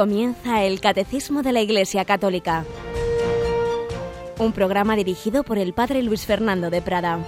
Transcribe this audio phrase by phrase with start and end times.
[0.00, 2.64] Comienza el Catecismo de la Iglesia Católica,
[4.38, 7.18] un programa dirigido por el Padre Luis Fernando de Prada.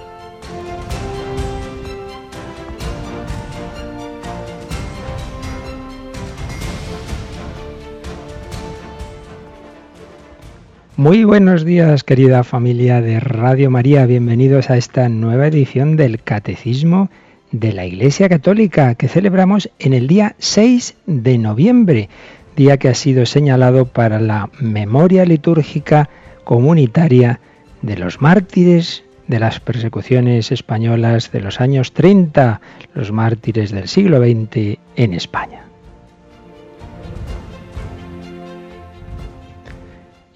[10.96, 14.06] Muy buenos días, querida familia de Radio María.
[14.06, 17.10] Bienvenidos a esta nueva edición del Catecismo
[17.50, 22.08] de la Iglesia Católica que celebramos en el día 6 de noviembre,
[22.56, 26.08] día que ha sido señalado para la memoria litúrgica
[26.44, 27.40] comunitaria
[27.82, 32.60] de los mártires de las persecuciones españolas de los años 30,
[32.94, 35.64] los mártires del siglo XX en España.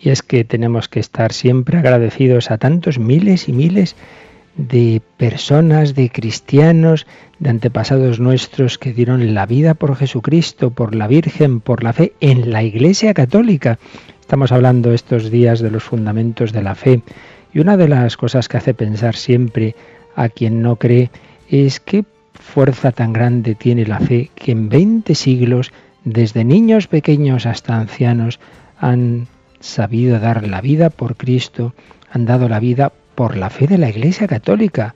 [0.00, 3.96] Y es que tenemos que estar siempre agradecidos a tantos miles y miles
[4.56, 7.06] de personas, de cristianos,
[7.38, 12.14] de antepasados nuestros que dieron la vida por Jesucristo, por la Virgen, por la fe,
[12.20, 13.78] en la Iglesia Católica.
[14.20, 17.02] Estamos hablando estos días de los fundamentos de la fe.
[17.52, 19.76] Y una de las cosas que hace pensar siempre
[20.14, 21.10] a quien no cree
[21.48, 22.04] es qué
[22.34, 25.72] fuerza tan grande tiene la fe que en 20 siglos,
[26.04, 28.40] desde niños pequeños hasta ancianos,
[28.78, 29.26] han
[29.60, 31.74] sabido dar la vida por Cristo,
[32.10, 34.94] han dado la vida por la fe de la Iglesia Católica,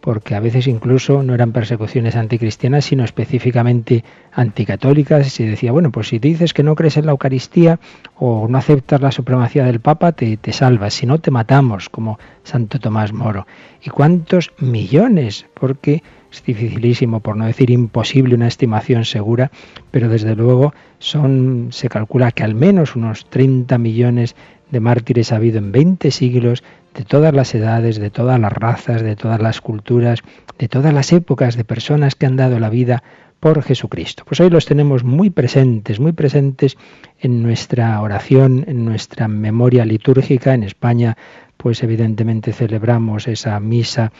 [0.00, 5.28] porque a veces incluso no eran persecuciones anticristianas, sino específicamente anticatólicas.
[5.28, 7.78] Se decía, bueno, pues si dices que no crees en la Eucaristía
[8.16, 12.18] o no aceptas la supremacía del Papa, te, te salvas, si no te matamos, como
[12.42, 13.46] Santo Tomás Moro.
[13.82, 15.46] ¿Y cuántos millones?
[15.54, 19.50] Porque es dificilísimo, por no decir imposible, una estimación segura,
[19.90, 24.36] pero desde luego son, se calcula que al menos unos 30 millones
[24.70, 26.62] de mártires ha habido en 20 siglos,
[26.94, 30.20] de todas las edades, de todas las razas, de todas las culturas,
[30.58, 33.02] de todas las épocas, de personas que han dado la vida
[33.38, 34.24] por Jesucristo.
[34.26, 36.76] Pues hoy los tenemos muy presentes, muy presentes
[37.18, 40.52] en nuestra oración, en nuestra memoria litúrgica.
[40.52, 41.16] En España,
[41.56, 44.12] pues evidentemente celebramos esa misa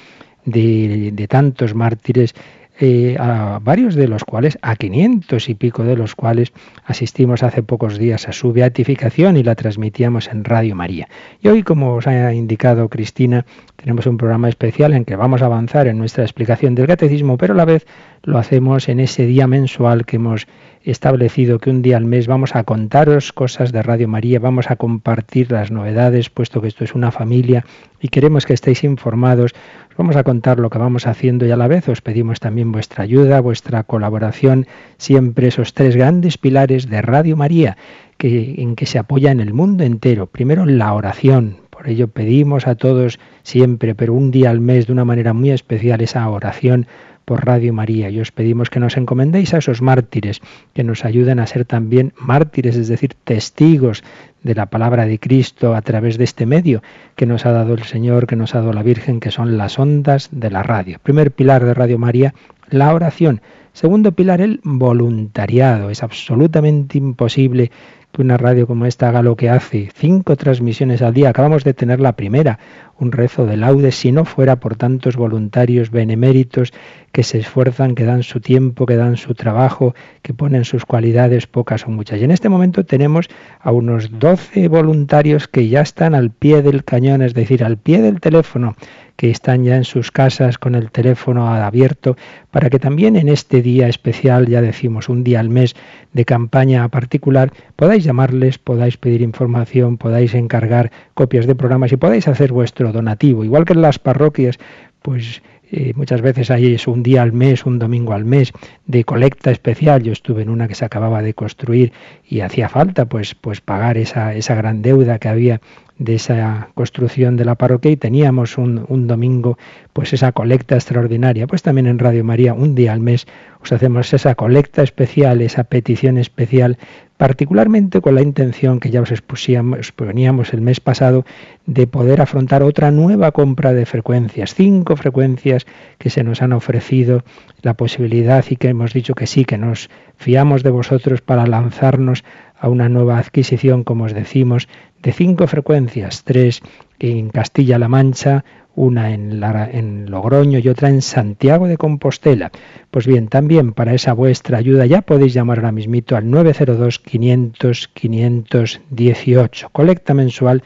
[0.45, 2.35] de, tantos mártires,
[2.83, 6.53] eh, a varios de los cuales, a 500 y pico de los cuales
[6.87, 11.07] asistimos hace pocos días a su beatificación y la transmitíamos en Radio María.
[11.43, 13.45] Y hoy, como os ha indicado Cristina,
[13.81, 17.55] tenemos un programa especial en que vamos a avanzar en nuestra explicación del catecismo, pero
[17.55, 17.87] a la vez
[18.23, 20.47] lo hacemos en ese día mensual que hemos
[20.83, 24.77] establecido que un día al mes vamos a contaros cosas de Radio María, vamos a
[24.77, 27.65] compartir las novedades, puesto que esto es una familia
[28.01, 29.53] y queremos que estéis informados.
[29.91, 32.73] Os vamos a contar lo que vamos haciendo y a la vez os pedimos también
[32.73, 34.67] vuestra ayuda, vuestra colaboración,
[34.99, 37.77] siempre esos tres grandes pilares de Radio María
[38.23, 40.27] en que se apoya en el mundo entero.
[40.27, 44.93] Primero la oración, por ello pedimos a todos siempre, pero un día al mes de
[44.93, 46.87] una manera muy especial esa oración
[47.25, 50.43] por Radio María y os pedimos que nos encomendéis a esos mártires,
[50.75, 54.05] que nos ayuden a ser también mártires, es decir, testigos
[54.43, 56.83] de la palabra de Cristo a través de este medio
[57.17, 59.79] que nos ha dado el Señor, que nos ha dado la Virgen, que son las
[59.79, 60.99] ondas de la radio.
[61.03, 62.35] Primer pilar de Radio María,
[62.69, 63.41] la oración.
[63.73, 65.89] Segundo pilar, el voluntariado.
[65.89, 67.71] Es absolutamente imposible
[68.13, 69.91] que una radio como esta haga lo que hace.
[69.95, 71.31] Cinco transmisiones al día.
[71.31, 72.59] Acabamos de tener la primera,
[73.01, 76.73] un rezo de laudes, si no fuera por tantos voluntarios beneméritos
[77.13, 81.47] que se esfuerzan, que dan su tiempo, que dan su trabajo, que ponen sus cualidades,
[81.47, 82.21] pocas o muchas.
[82.21, 83.29] Y en este momento tenemos
[83.59, 88.01] a unos 12 voluntarios que ya están al pie del cañón, es decir, al pie
[88.01, 88.77] del teléfono,
[89.21, 92.17] que están ya en sus casas con el teléfono abierto,
[92.51, 95.75] para que también en este día especial, ya decimos, un día al mes
[96.15, 102.29] de campaña particular, podáis llamarles, podáis pedir información, podáis encargar copias de programas y podáis
[102.29, 103.45] hacer vuestro donativo.
[103.45, 104.59] Igual que en las parroquias,
[105.03, 105.43] pues
[105.73, 108.53] eh, muchas veces hay un día al mes, un domingo al mes
[108.87, 110.03] de colecta especial.
[110.03, 111.93] Yo estuve en una que se acababa de construir
[112.29, 115.61] y hacía falta pues, pues pagar esa, esa gran deuda que había
[115.99, 119.59] de esa construcción de la parroquia y teníamos un, un, domingo
[119.93, 121.47] pues esa colecta extraordinaria.
[121.47, 123.27] Pues también en Radio María un día al mes
[123.63, 126.79] os hacemos esa colecta especial, esa petición especial,
[127.21, 131.27] particularmente con la intención que ya os exponíamos el mes pasado
[131.67, 135.67] de poder afrontar otra nueva compra de frecuencias, cinco frecuencias
[135.99, 137.23] que se nos han ofrecido
[137.61, 142.25] la posibilidad y que hemos dicho que sí, que nos fiamos de vosotros para lanzarnos
[142.59, 144.67] a una nueva adquisición, como os decimos,
[145.03, 146.63] de cinco frecuencias, tres
[147.01, 148.47] en Castilla-La Mancha,
[148.81, 149.43] una en,
[149.73, 152.51] en, Logroño y otra en Santiago de Compostela.
[152.91, 157.91] Pues bien, también para esa vuestra ayuda ya podéis llamar ahora mismito al 902 500
[157.93, 160.63] 518, colecta mensual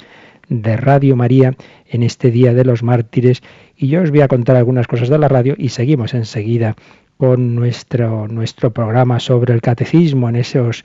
[0.49, 1.55] de Radio María
[1.88, 3.43] en este Día de los Mártires
[3.76, 6.76] y yo os voy a contar algunas cosas de la radio y seguimos enseguida
[7.17, 10.84] con nuestro, nuestro programa sobre el catecismo en esos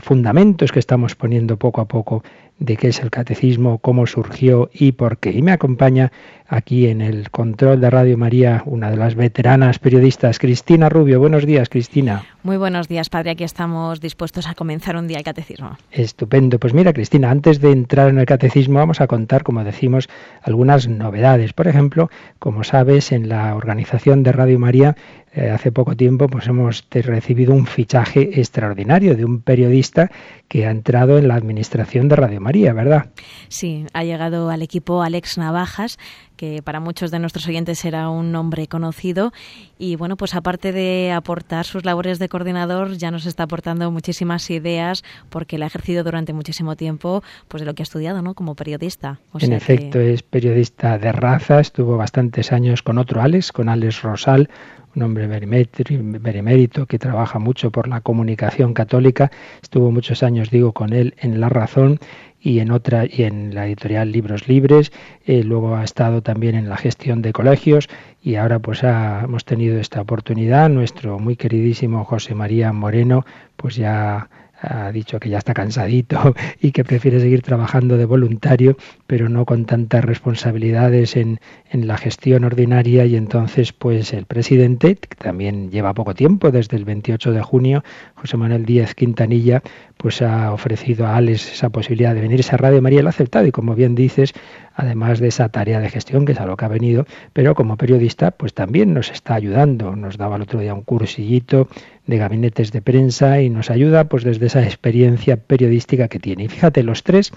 [0.00, 2.22] fundamentos que estamos poniendo poco a poco
[2.60, 5.32] de qué es el catecismo, cómo surgió y por qué.
[5.32, 6.12] Y me acompaña
[6.46, 11.18] aquí en el control de Radio María una de las veteranas periodistas, Cristina Rubio.
[11.18, 12.24] Buenos días, Cristina.
[12.42, 13.30] Muy buenos días, padre.
[13.30, 15.78] Aquí estamos dispuestos a comenzar un día el catecismo.
[15.90, 16.58] Estupendo.
[16.58, 20.08] Pues mira, Cristina, antes de entrar en el catecismo vamos a contar, como decimos,
[20.42, 21.52] algunas novedades.
[21.54, 24.96] Por ejemplo, como sabes, en la organización de Radio María
[25.32, 30.10] eh, hace poco tiempo pues hemos recibido un fichaje extraordinario de un periodista
[30.48, 33.10] que ha entrado en la administración de Radio María, ¿verdad?
[33.48, 35.98] Sí, ha llegado al equipo Alex Navajas,
[36.36, 39.32] que para muchos de nuestros oyentes era un nombre conocido
[39.78, 44.48] y bueno, pues aparte de aportar sus labores de coordinador, ya nos está aportando muchísimas
[44.50, 48.34] ideas porque él ha ejercido durante muchísimo tiempo pues de lo que ha estudiado, ¿no?
[48.34, 49.20] Como periodista.
[49.38, 54.48] en efecto, es periodista de raza, estuvo bastantes años con otro Alex, con Alex Rosal,
[54.96, 59.30] un hombre benemérito que trabaja mucho por la comunicación católica.
[59.62, 62.00] Estuvo muchos años, digo, con él en La Razón
[62.40, 64.92] y en otra y en la editorial Libros Libres.
[65.26, 67.88] Eh, luego ha estado también en la gestión de colegios
[68.22, 70.68] y ahora pues hemos tenido esta oportunidad.
[70.68, 73.24] Nuestro muy queridísimo José María Moreno,
[73.56, 74.28] pues ya
[74.60, 78.76] ha dicho que ya está cansadito y que prefiere seguir trabajando de voluntario,
[79.06, 81.40] pero no con tantas responsabilidades en,
[81.70, 86.76] en, la gestión ordinaria y entonces pues el presidente, que también lleva poco tiempo, desde
[86.76, 87.84] el 28 de junio,
[88.14, 89.62] José Manuel Díaz Quintanilla,
[89.96, 93.46] pues ha ofrecido a Alex esa posibilidad de venir a Radio María, lo ha aceptado
[93.46, 94.32] y como bien dices,
[94.74, 97.76] además de esa tarea de gestión, que es a lo que ha venido, pero como
[97.76, 99.94] periodista, pues también nos está ayudando.
[99.94, 101.68] Nos daba el otro día un cursillito
[102.10, 106.44] de gabinetes de prensa y nos ayuda pues desde esa experiencia periodística que tiene.
[106.44, 107.32] Y fíjate, los tres,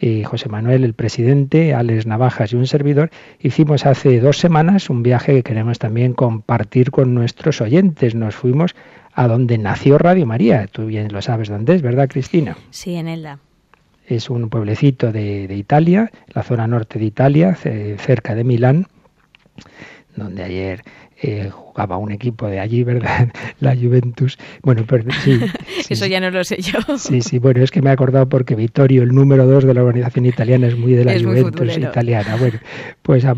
[0.00, 3.10] eh, José Manuel, el presidente, Alex Navajas y un servidor,
[3.40, 8.14] hicimos hace dos semanas un viaje que queremos también compartir con nuestros oyentes.
[8.14, 8.76] Nos fuimos
[9.14, 10.68] a donde nació Radio María.
[10.70, 12.56] Tú bien lo sabes dónde es, ¿verdad, Cristina?
[12.70, 13.38] Sí, en Elda
[14.06, 18.86] es un pueblecito de, Italia, la zona norte de Italia, cerca de Milán,
[20.14, 20.84] donde ayer
[21.22, 23.28] eh, jugaba un equipo de allí, ¿verdad?
[23.60, 24.38] La Juventus.
[24.62, 25.40] Bueno, pero sí,
[25.88, 26.78] Eso ya no lo sé yo.
[26.98, 29.82] Sí, sí, bueno, es que me he acordado porque Vittorio, el número dos de la
[29.82, 32.36] organización italiana, es muy de la Juventus italiana.
[32.36, 32.58] Bueno,
[33.02, 33.34] pues a,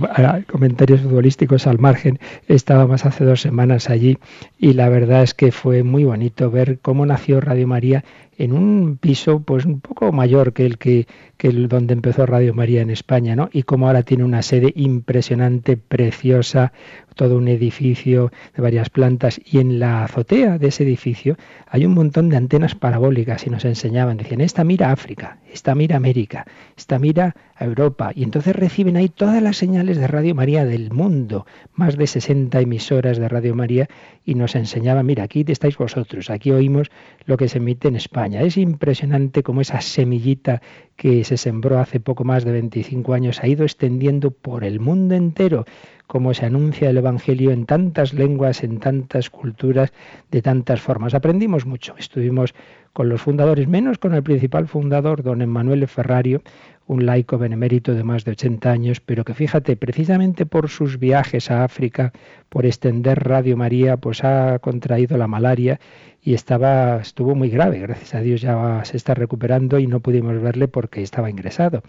[0.47, 4.19] comentarios futbolísticos al margen, estábamos hace dos semanas allí
[4.59, 8.05] y la verdad es que fue muy bonito ver cómo nació Radio María
[8.39, 11.07] en un piso pues un poco mayor que el que,
[11.37, 13.49] que el donde empezó Radio María en España, ¿no?
[13.53, 16.73] Y como ahora tiene una sede impresionante, preciosa,
[17.15, 21.37] todo un edificio de varias plantas y en la azotea de ese edificio
[21.67, 25.97] hay un montón de antenas parabólicas y nos enseñaban, decían, esta mira África, esta mira
[25.97, 26.47] América,
[26.77, 30.91] esta mira a Europa y entonces reciben ahí todas las señales de Radio María del
[30.91, 33.89] mundo, más de 60 emisoras de Radio María
[34.25, 36.91] y nos enseñaban, mira, aquí estáis vosotros, aquí oímos
[37.25, 38.43] lo que se emite en España.
[38.43, 40.61] Es impresionante cómo esa semillita
[40.97, 45.15] que se sembró hace poco más de 25 años ha ido extendiendo por el mundo
[45.15, 45.65] entero
[46.07, 49.93] cómo se anuncia el Evangelio en tantas lenguas, en tantas culturas,
[50.31, 51.15] de tantas formas.
[51.15, 52.55] Aprendimos mucho, estuvimos
[52.93, 56.43] con los fundadores, menos con el principal fundador, don Emanuele Ferrario,
[56.87, 61.51] un laico benemérito de más de 80 años, pero que fíjate, precisamente por sus viajes
[61.51, 62.13] a África,
[62.49, 65.81] por extender Radio María, pues ha contraído la malaria
[66.23, 67.81] y estaba, estuvo muy grave.
[67.81, 71.83] Gracias a Dios ya se está recuperando y no pudimos verle porque estaba ingresado.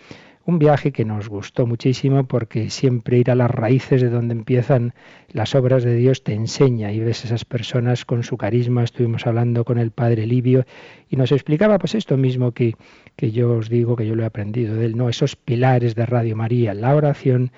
[0.47, 4.93] Un viaje que nos gustó muchísimo porque siempre ir a las raíces de donde empiezan
[5.33, 8.85] las obras de Dios te enseña y ves esas personas con su carisma.
[8.85, 10.65] Estuvimos hablando con el padre Livio
[11.09, 12.75] y nos explicaba pues esto mismo que,
[13.17, 15.09] que yo os digo, que yo lo he aprendido de él, ¿no?
[15.09, 17.51] esos pilares de Radio María, la oración,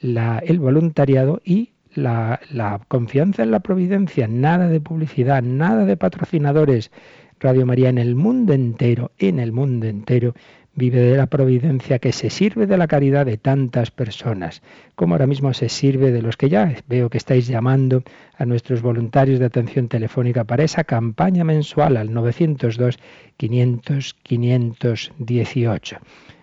[0.00, 6.90] el voluntariado y la confianza en la providencia, nada de publicidad, nada de patrocinadores.
[7.38, 10.34] Radio María en el mundo entero, en el mundo entero
[10.74, 14.62] vive de la providencia que se sirve de la caridad de tantas personas,
[14.94, 18.02] como ahora mismo se sirve de los que ya veo que estáis llamando
[18.36, 22.98] a nuestros voluntarios de atención telefónica para esa campaña mensual al 902
[23.36, 25.96] 500 518.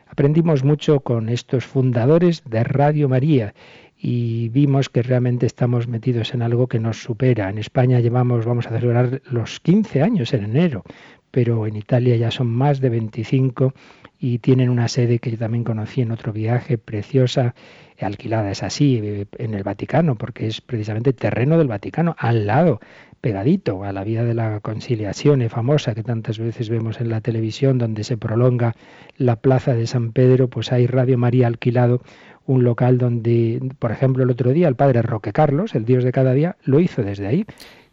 [0.08, 3.54] Aprendimos mucho con estos fundadores de Radio María
[4.02, 7.50] y vimos que realmente estamos metidos en algo que nos supera.
[7.50, 10.84] En España llevamos, vamos a celebrar los 15 años en enero,
[11.32, 13.74] pero en Italia ya son más de 25
[14.20, 17.56] y tienen una sede que yo también conocí en otro viaje, preciosa,
[18.00, 22.80] alquilada, es así, en el Vaticano, porque es precisamente terreno del Vaticano, al lado,
[23.22, 27.78] pegadito a la vía de la conciliación famosa que tantas veces vemos en la televisión,
[27.78, 28.76] donde se prolonga
[29.18, 32.02] la plaza de San Pedro, pues hay Radio María alquilado
[32.46, 36.12] un local donde, por ejemplo, el otro día el padre Roque Carlos, el Dios de
[36.12, 37.46] cada día, lo hizo desde ahí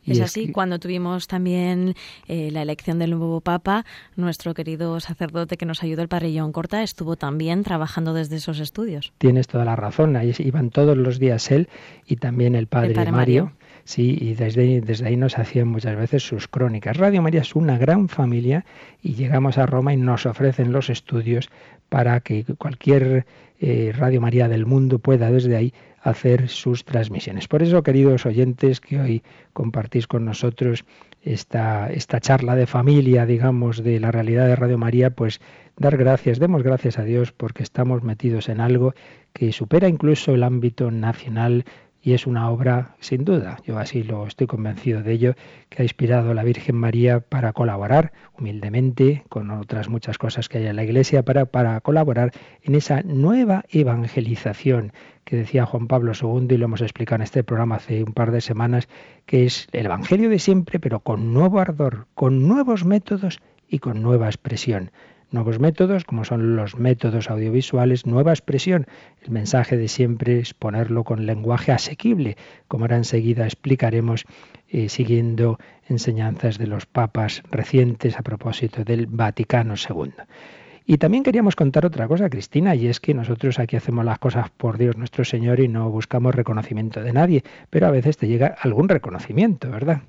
[0.06, 1.94] Es así, cuando tuvimos también
[2.28, 3.84] eh, la elección del nuevo Papa,
[4.14, 8.60] nuestro querido sacerdote que nos ayudó, el padre John Corta, estuvo también trabajando desde esos
[8.60, 9.12] estudios.
[9.18, 11.68] Tienes toda la razón, ahí iban todos los días él
[12.06, 13.52] y también el padre, Mario.
[13.84, 16.96] Sí, y desde, desde ahí nos hacían muchas veces sus crónicas.
[16.96, 18.64] Radio María es una gran familia
[19.00, 21.50] y llegamos a Roma y nos ofrecen los estudios
[21.88, 23.26] para que cualquier
[23.60, 25.72] eh, Radio María del mundo pueda desde ahí
[26.06, 27.48] hacer sus transmisiones.
[27.48, 29.22] Por eso, queridos oyentes, que hoy
[29.52, 30.84] compartís con nosotros
[31.22, 35.40] esta, esta charla de familia, digamos, de la realidad de Radio María, pues
[35.76, 38.94] dar gracias, demos gracias a Dios porque estamos metidos en algo
[39.32, 41.64] que supera incluso el ámbito nacional
[42.06, 45.34] y es una obra, sin duda, yo así lo estoy convencido de ello,
[45.68, 50.58] que ha inspirado a la Virgen María para colaborar humildemente con otras muchas cosas que
[50.58, 52.30] hay en la Iglesia, para, para colaborar
[52.62, 54.92] en esa nueva evangelización
[55.26, 58.30] que decía Juan Pablo II y lo hemos explicado en este programa hace un par
[58.30, 58.88] de semanas,
[59.26, 64.02] que es el Evangelio de siempre, pero con nuevo ardor, con nuevos métodos y con
[64.02, 64.92] nueva expresión
[65.30, 68.87] nuevos métodos, como son los métodos audiovisuales, nueva expresión.
[69.23, 72.37] El mensaje de siempre es ponerlo con lenguaje asequible,
[72.68, 74.25] como ahora enseguida explicaremos,
[74.68, 80.12] eh, siguiendo enseñanzas de los papas recientes a propósito del Vaticano II.
[80.88, 84.50] Y también queríamos contar otra cosa, Cristina, y es que nosotros aquí hacemos las cosas
[84.50, 88.55] por Dios nuestro Señor y no buscamos reconocimiento de nadie, pero a veces te llega
[88.61, 90.02] algún reconocimiento, ¿verdad?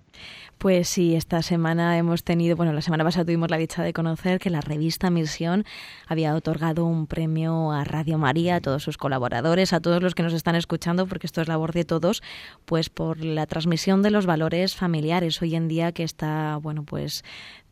[0.60, 4.40] Pues sí, esta semana hemos tenido, bueno, la semana pasada tuvimos la dicha de conocer
[4.40, 5.66] que la revista Misión
[6.08, 10.24] había otorgado un premio a Radio María, a todos sus colaboradores, a todos los que
[10.24, 12.22] nos están escuchando, porque esto es labor de todos,
[12.66, 17.24] pues por la transmisión de los valores familiares hoy en día que está, bueno, pues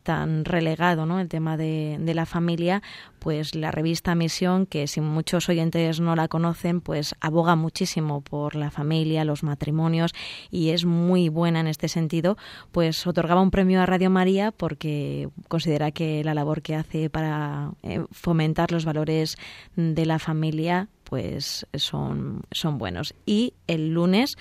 [0.06, 1.18] tan relegado ¿no?
[1.18, 2.80] el tema de, de, la familia,
[3.18, 8.54] pues la revista Misión, que si muchos oyentes no la conocen, pues aboga muchísimo por
[8.54, 10.12] la familia, los matrimonios
[10.48, 12.36] y es muy buena en este sentido,
[12.70, 17.72] pues otorgaba un premio a Radio María porque considera que la labor que hace para
[17.82, 19.36] eh, fomentar los valores
[19.74, 23.14] de la familia pues son, son buenos.
[23.26, 24.36] Y el lunes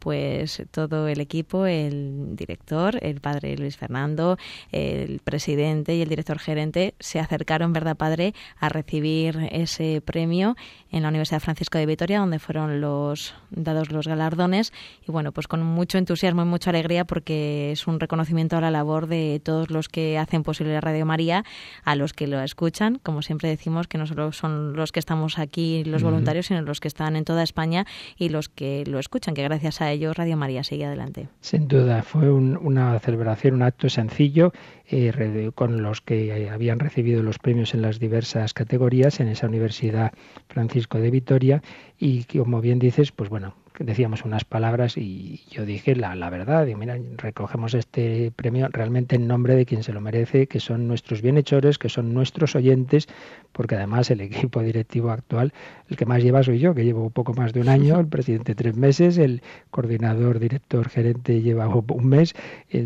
[0.00, 4.38] pues todo el equipo, el director, el padre Luis Fernando,
[4.72, 10.56] el presidente y el director gerente se acercaron, ¿verdad, padre?, a recibir ese premio
[10.90, 14.72] en la Universidad Francisco de Vitoria, donde fueron los dados los galardones.
[15.06, 18.70] Y bueno, pues con mucho entusiasmo y mucha alegría, porque es un reconocimiento a la
[18.70, 21.44] labor de todos los que hacen posible la Radio María,
[21.84, 25.38] a los que lo escuchan, como siempre decimos, que no solo son los que estamos
[25.38, 29.34] aquí, los voluntarios, sino los que están en toda España y los que lo escuchan,
[29.34, 31.28] que gracias a Radio María sigue adelante.
[31.40, 34.52] Sin duda, fue una celebración, un acto sencillo
[34.88, 40.12] eh, con los que habían recibido los premios en las diversas categorías en esa Universidad
[40.48, 41.62] Francisco de Vitoria
[41.98, 46.66] y como bien dices, pues bueno, decíamos unas palabras y yo dije la, la verdad,
[46.66, 50.86] y mira, recogemos este premio realmente en nombre de quien se lo merece, que son
[50.86, 53.08] nuestros bienhechores, que son nuestros oyentes,
[53.52, 55.52] porque además el equipo directivo actual,
[55.88, 58.54] el que más lleva soy yo, que llevo poco más de un año, el presidente
[58.54, 62.34] tres meses, el coordinador, director, gerente lleva un mes,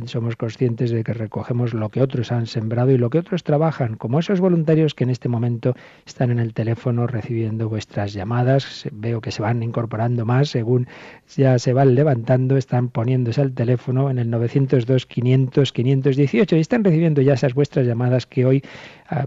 [0.06, 3.96] somos conscientes de que recogemos lo que otros han sembrado y lo que otros trabajan,
[3.96, 5.74] como esos voluntarios que en este momento
[6.06, 10.83] están en el teléfono recibiendo vuestras llamadas, veo que se van incorporando más según
[11.36, 16.84] ya se van levantando, están poniéndose al teléfono en el 902 500 518 y están
[16.84, 18.62] recibiendo ya esas vuestras llamadas que hoy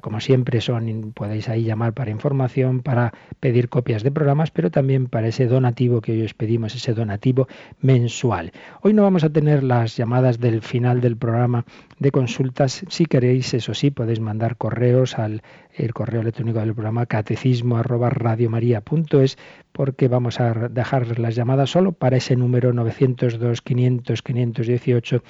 [0.01, 5.07] como siempre son, podéis ahí llamar para información, para pedir copias de programas, pero también
[5.07, 7.47] para ese donativo que hoy os pedimos, ese donativo
[7.81, 8.51] mensual.
[8.81, 11.65] Hoy no vamos a tener las llamadas del final del programa
[11.99, 12.85] de consultas.
[12.89, 15.41] Si queréis, eso sí, podéis mandar correos al
[15.77, 18.11] el correo electrónico del programa catecismo arroba
[19.71, 25.23] porque vamos a dejar las llamadas solo para ese número 902 500 518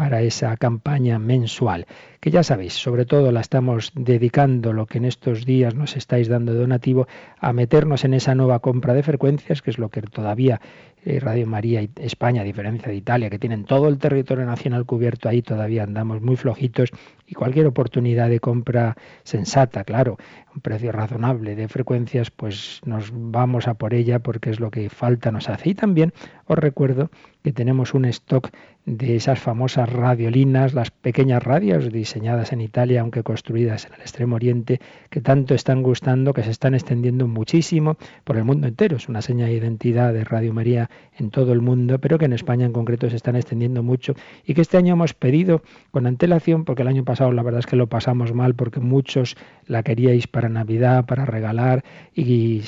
[0.00, 1.84] para esa campaña mensual,
[2.20, 6.26] que ya sabéis, sobre todo la estamos dedicando, lo que en estos días nos estáis
[6.26, 7.06] dando donativo,
[7.38, 10.62] a meternos en esa nueva compra de frecuencias, que es lo que todavía
[11.04, 15.28] Radio María y España, a diferencia de Italia, que tienen todo el territorio nacional cubierto,
[15.28, 16.90] ahí todavía andamos muy flojitos
[17.26, 20.18] y cualquier oportunidad de compra sensata, claro,
[20.52, 24.90] un precio razonable de frecuencias, pues nos vamos a por ella porque es lo que
[24.90, 25.70] falta nos hace.
[25.70, 26.12] Y también
[26.46, 27.10] os recuerdo
[27.44, 28.50] que tenemos un stock
[28.84, 34.34] de esas famosas radiolinas, las pequeñas radios diseñadas en Italia, aunque construidas en el Extremo
[34.34, 38.96] Oriente, que tanto están gustando, que se están extendiendo muchísimo por el mundo entero.
[38.96, 42.32] Es una seña de identidad de Radio María en todo el mundo, pero que en
[42.32, 46.64] España en concreto se están extendiendo mucho y que este año hemos pedido con antelación,
[46.64, 50.26] porque el año pasado la verdad es que lo pasamos mal, porque muchos la queríais
[50.26, 52.62] para Navidad, para regalar, y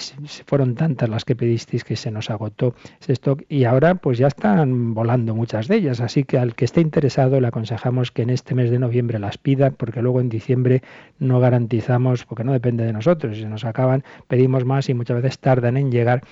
[0.47, 4.27] fueron tantas las que pedisteis que se nos agotó ese stock, y ahora pues ya
[4.27, 6.01] están volando muchas de ellas.
[6.01, 9.39] Así que al que esté interesado le aconsejamos que en este mes de noviembre las
[9.39, 10.83] pida, porque luego en diciembre
[11.19, 15.39] no garantizamos, porque no depende de nosotros, si nos acaban pedimos más y muchas veces
[15.39, 16.23] tardan en llegar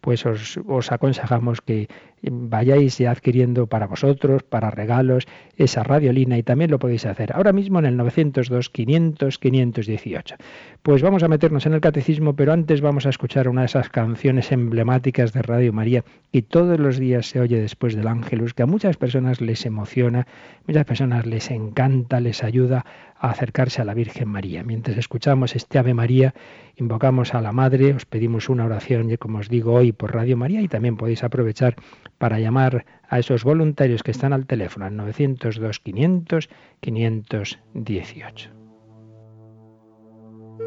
[0.00, 1.88] pues os, os, aconsejamos que
[2.22, 5.26] vayáis adquiriendo para vosotros, para regalos,
[5.56, 10.36] esa radiolina y también lo podéis hacer ahora mismo en el 902 500 518.
[10.82, 13.88] Pues vamos a meternos en el catecismo, pero antes vamos a escuchar una de esas
[13.88, 18.62] canciones emblemáticas de Radio María y todos los días se oye después del Ángelus, que
[18.62, 20.26] a muchas personas les emociona,
[20.66, 22.84] muchas personas les encanta, les ayuda
[23.18, 24.62] a acercarse a la Virgen María.
[24.62, 26.34] Mientras escuchamos este Ave María,
[26.76, 30.60] invocamos a la Madre, os pedimos una oración, como os digo hoy, por Radio María
[30.60, 31.76] y también podéis aprovechar
[32.18, 36.48] para llamar a esos voluntarios que están al teléfono, al 902 500
[36.80, 38.50] 518.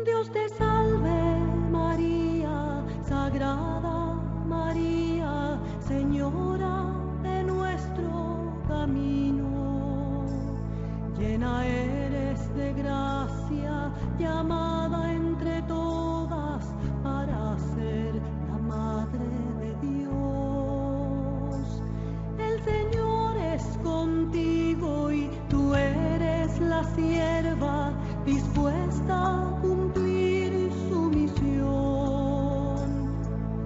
[0.06, 1.36] Dios te salve
[1.70, 4.16] María, Sagrada
[4.46, 6.86] María, Señora
[7.22, 10.26] de nuestro camino.
[11.20, 11.91] Llena de
[12.82, 16.66] gracia, llamada entre todas
[17.04, 18.14] para ser
[18.48, 19.28] la Madre
[19.60, 21.64] de Dios.
[22.40, 27.94] El Señor es contigo y tú eres la sierva
[28.26, 32.80] dispuesta a cumplir su misión.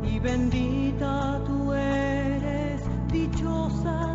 [0.04, 2.82] Y bendita tú eres,
[3.12, 4.15] dichosa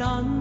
[0.00, 0.37] al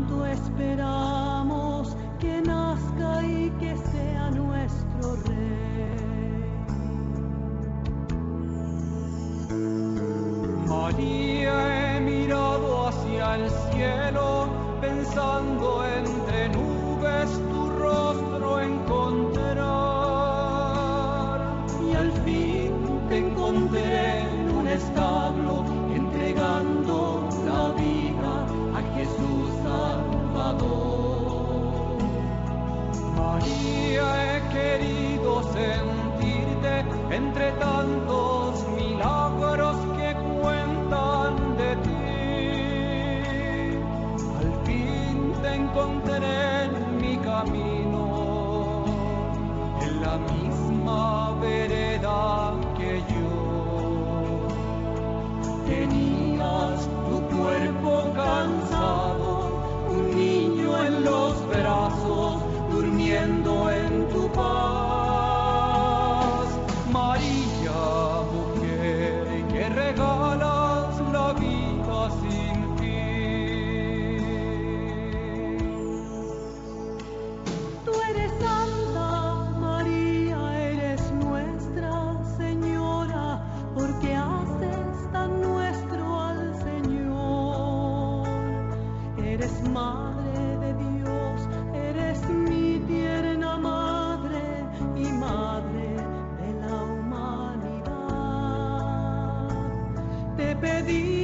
[100.87, 101.16] Te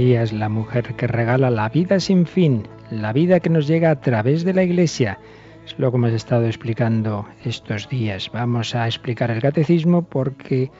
[0.00, 3.90] María es la mujer que regala la vida sin fin, la vida que nos llega
[3.90, 5.18] a través de la Iglesia.
[5.66, 8.30] Es lo que hemos estado explicando estos días.
[8.32, 10.70] Vamos a explicar el catecismo porque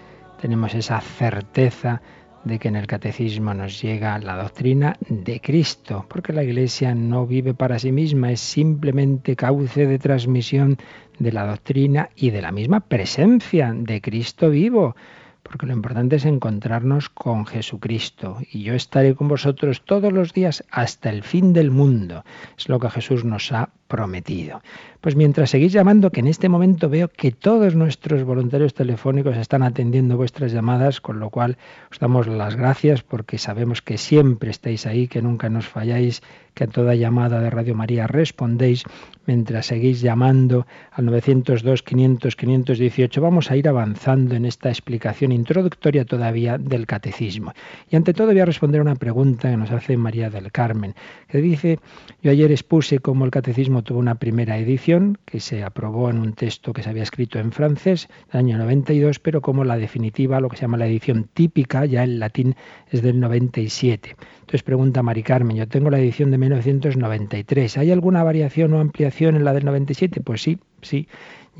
[0.40, 2.00] tenemos esa certeza
[2.44, 7.26] de que en el catecismo nos llega la doctrina de Cristo, porque la Iglesia no
[7.26, 10.78] vive para sí misma, es simplemente cauce de transmisión
[11.18, 14.96] de la doctrina y de la misma presencia de Cristo vivo
[15.42, 18.38] porque lo importante es encontrarnos con Jesucristo.
[18.50, 22.24] Y yo estaré con vosotros todos los días hasta el fin del mundo.
[22.56, 24.62] Es lo que Jesús nos ha prometido.
[25.02, 29.62] Pues mientras seguís llamando, que en este momento veo que todos nuestros voluntarios telefónicos están
[29.62, 31.58] atendiendo vuestras llamadas, con lo cual
[31.90, 36.22] os damos las gracias porque sabemos que siempre estáis ahí, que nunca nos falláis,
[36.54, 38.84] que a toda llamada de Radio María respondéis
[39.26, 43.20] mientras seguís llamando al 902 500 518.
[43.20, 47.52] Vamos a ir avanzando en esta explicación introductoria todavía del catecismo.
[47.90, 50.94] Y ante todo voy a responder una pregunta que nos hace María del Carmen,
[51.28, 51.78] que dice,
[52.22, 56.32] yo ayer expuse cómo el catecismo tuvo una primera edición que se aprobó en un
[56.32, 60.48] texto que se había escrito en francés, del año 92, pero como la definitiva, lo
[60.48, 62.56] que se llama la edición típica, ya en latín,
[62.90, 64.16] es del 97.
[64.40, 69.36] Entonces pregunta Mari Carmen, yo tengo la edición de 1993, ¿hay alguna variación o ampliación
[69.36, 70.20] en la del 97?
[70.20, 71.08] Pues sí, sí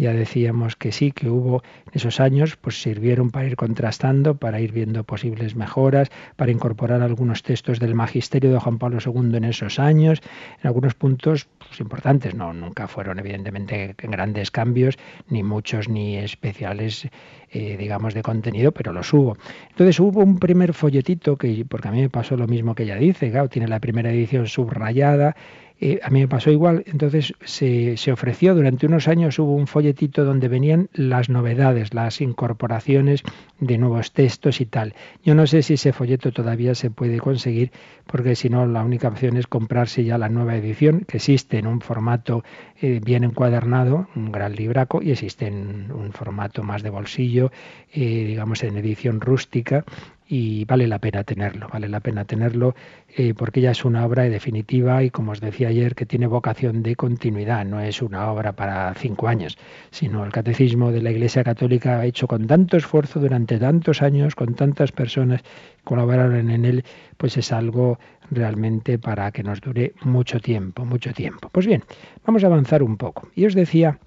[0.01, 4.73] ya decíamos que sí, que hubo esos años, pues sirvieron para ir contrastando, para ir
[4.73, 9.79] viendo posibles mejoras, para incorporar algunos textos del magisterio de Juan Pablo II en esos
[9.79, 10.23] años,
[10.63, 14.97] en algunos puntos pues, importantes, no, nunca fueron evidentemente grandes cambios,
[15.29, 17.07] ni muchos ni especiales,
[17.51, 19.37] eh, digamos, de contenido, pero los hubo.
[19.69, 22.97] Entonces hubo un primer folletito que, porque a mí me pasó lo mismo que ella
[22.97, 25.37] dice, claro, tiene la primera edición subrayada,
[25.83, 29.67] eh, a mí me pasó igual, entonces se, se, ofreció, durante unos años hubo un
[29.67, 33.23] folletito donde venían las novedades, las incorporaciones
[33.61, 34.95] de nuevos textos y tal.
[35.25, 37.73] Yo no sé si ese folleto todavía se puede conseguir,
[38.07, 41.67] porque si no, la única opción es comprarse ya la nueva edición, que existe en
[41.67, 42.45] un formato
[42.83, 47.53] eh, bien encuadernado, un gran libraco, y existe en un formato más de bolsillo,
[47.91, 49.85] eh, digamos en edición rústica,
[50.33, 52.77] y vale la pena tenerlo, vale la pena tenerlo
[53.17, 56.85] eh, porque ya es una obra definitiva y como os decía ayer que tiene vocación
[56.85, 59.59] de continuidad, no es una obra para cinco años,
[59.91, 64.55] sino el catecismo de la Iglesia Católica hecho con tanto esfuerzo durante tantos años, con
[64.55, 65.49] tantas personas que
[65.83, 66.85] colaboraron en él,
[67.17, 67.99] pues es algo
[68.31, 71.49] realmente para que nos dure mucho tiempo, mucho tiempo.
[71.51, 71.83] Pues bien,
[72.25, 73.29] vamos a avanzar un poco.
[73.35, 73.99] Y os decía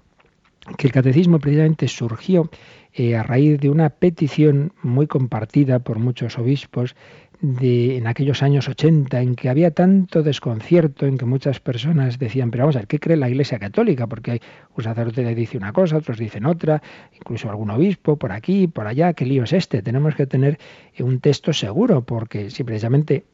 [0.78, 2.48] que el catecismo precisamente surgió
[2.96, 6.94] eh, a raíz de una petición muy compartida por muchos obispos
[7.40, 12.52] de, en aquellos años 80, en que había tanto desconcierto, en que muchas personas decían,
[12.52, 14.06] pero vamos a ver, ¿qué cree la Iglesia Católica?
[14.06, 14.40] Porque hay
[14.76, 18.86] un sacerdote que dice una cosa, otros dicen otra, incluso algún obispo por aquí, por
[18.86, 19.82] allá, ¿qué lío es este?
[19.82, 20.58] Tenemos que tener
[21.00, 23.24] un texto seguro, porque si precisamente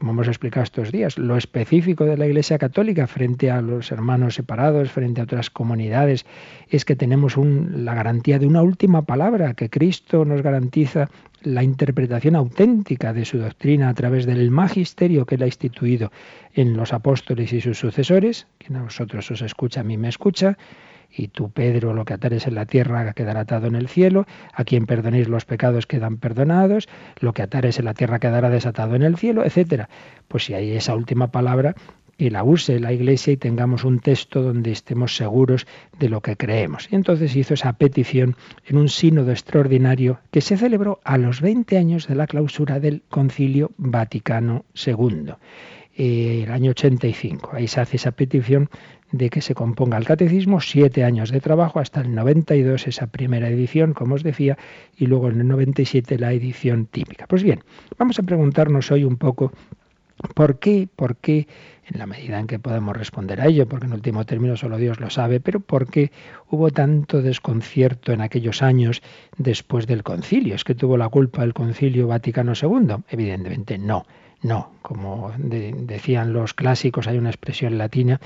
[0.00, 4.34] como hemos explicado estos días, lo específico de la Iglesia Católica frente a los hermanos
[4.34, 6.24] separados, frente a otras comunidades,
[6.70, 11.10] es que tenemos la garantía de una última palabra, que Cristo nos garantiza
[11.42, 16.10] la interpretación auténtica de su doctrina a través del magisterio que él ha instituido
[16.54, 20.56] en los apóstoles y sus sucesores, que a vosotros os escucha, a mí me escucha,
[21.14, 24.64] y tú, Pedro, lo que atares en la tierra quedará atado en el cielo, a
[24.64, 26.88] quien perdonéis los pecados quedan perdonados,
[27.20, 29.88] lo que atares en la tierra quedará desatado en el cielo, etcétera.
[30.28, 31.74] Pues si hay esa última palabra,
[32.20, 35.66] que la use la Iglesia y tengamos un texto donde estemos seguros
[35.98, 36.86] de lo que creemos.
[36.92, 41.78] Y entonces hizo esa petición en un sínodo extraordinario que se celebró a los 20
[41.78, 45.32] años de la clausura del Concilio Vaticano II,
[45.96, 47.52] eh, el año 85.
[47.54, 48.68] Ahí se hace esa petición
[49.12, 53.48] de que se componga el catecismo, siete años de trabajo hasta el 92, esa primera
[53.48, 54.56] edición, como os decía,
[54.96, 57.26] y luego en el 97 la edición típica.
[57.26, 57.62] Pues bien,
[57.98, 59.52] vamos a preguntarnos hoy un poco
[60.34, 61.48] por qué, por qué,
[61.86, 65.00] en la medida en que podemos responder a ello, porque en último término solo Dios
[65.00, 66.12] lo sabe, pero por qué
[66.50, 69.02] hubo tanto desconcierto en aquellos años
[69.38, 70.54] después del concilio.
[70.54, 72.96] ¿Es que tuvo la culpa el concilio Vaticano II?
[73.08, 74.04] Evidentemente no.
[74.42, 78.20] No, como decían los clásicos, hay una expresión latina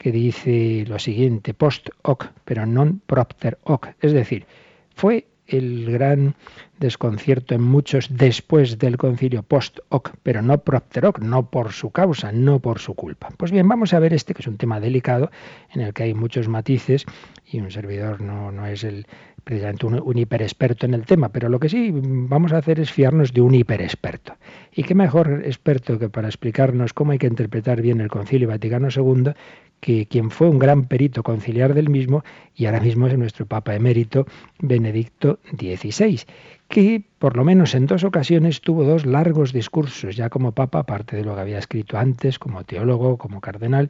[0.00, 3.92] que dice lo siguiente, post hoc, pero non propter hoc.
[4.00, 4.48] Es decir,
[4.96, 6.34] fue el gran
[6.78, 11.90] desconcierto en muchos después del concilio post hoc, pero no propter hoc, no por su
[11.90, 13.28] causa, no por su culpa.
[13.36, 15.30] Pues bien, vamos a ver este, que es un tema delicado,
[15.74, 17.04] en el que hay muchos matices,
[17.44, 19.06] y un servidor no, no es el,
[19.50, 22.92] precisamente un, un hiperexperto en el tema, pero lo que sí vamos a hacer es
[22.92, 24.36] fiarnos de un hiperexperto.
[24.72, 28.88] Y qué mejor experto que para explicarnos cómo hay que interpretar bien el Concilio Vaticano
[28.94, 29.32] II
[29.80, 32.22] que quien fue un gran perito conciliar del mismo
[32.54, 34.26] y ahora mismo es nuestro Papa emérito
[34.60, 36.20] Benedicto XVI,
[36.68, 41.16] que por lo menos en dos ocasiones tuvo dos largos discursos, ya como Papa, aparte
[41.16, 43.88] de lo que había escrito antes, como teólogo, como cardenal,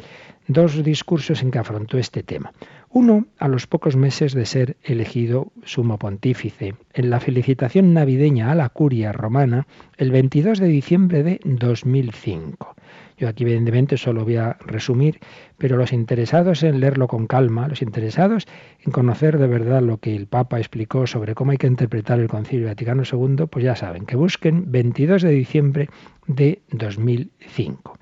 [0.48, 2.52] dos discursos en que afrontó este tema.
[2.92, 8.56] Uno a los pocos meses de ser elegido sumo pontífice, en la felicitación navideña a
[8.56, 12.74] la curia romana, el 22 de diciembre de 2005.
[13.16, 15.20] Yo aquí evidentemente solo voy a resumir,
[15.56, 18.48] pero los interesados en leerlo con calma, los interesados
[18.84, 22.26] en conocer de verdad lo que el Papa explicó sobre cómo hay que interpretar el
[22.26, 25.88] Concilio Vaticano II, pues ya saben, que busquen 22 de diciembre
[26.26, 27.96] de 2005.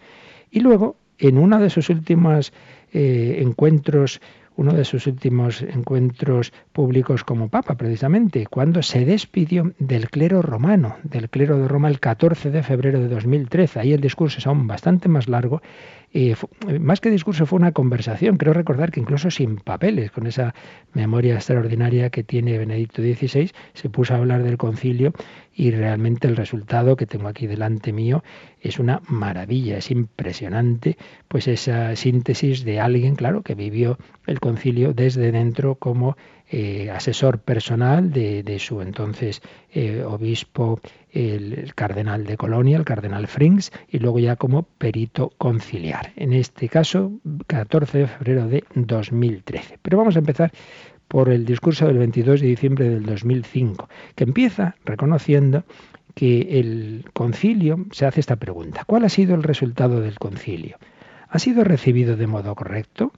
[0.51, 2.55] Y luego, en uno de sus últimos
[2.93, 4.23] eh, encuentros
[4.59, 10.97] uno de sus últimos encuentros públicos como Papa, precisamente, cuando se despidió del clero romano,
[11.05, 13.79] del clero de Roma el 14 de febrero de 2013.
[13.79, 15.63] Ahí el discurso es aún bastante más largo
[16.81, 20.55] más que discurso fue una conversación, creo recordar que incluso sin papeles, con esa
[20.95, 25.13] memoria extraordinaria que tiene Benedicto XVI, se puso a hablar del concilio
[25.55, 28.23] y realmente el resultado que tengo aquí delante mío
[28.61, 30.97] es una maravilla, es impresionante,
[31.29, 36.17] pues esa síntesis de alguien, claro, que vivió el concilio desde dentro como
[36.51, 40.81] eh, asesor personal de, su entonces eh, obispo,
[41.11, 46.13] el, cardenal de Colonia, el cardenal Frings, y luego ya como perito conciliar.
[46.17, 47.13] En este caso,
[47.47, 49.79] 14 de febrero de 2013.
[49.83, 50.53] Pero vamos a empezar
[51.07, 55.65] por el discurso del 22 de diciembre del 2005, que empieza reconociendo
[56.15, 58.85] que el concilio se hace esta pregunta.
[58.87, 60.79] ¿Cuál ha sido el resultado del concilio?
[61.29, 63.13] ¿Ha sido recibido de modo correcto?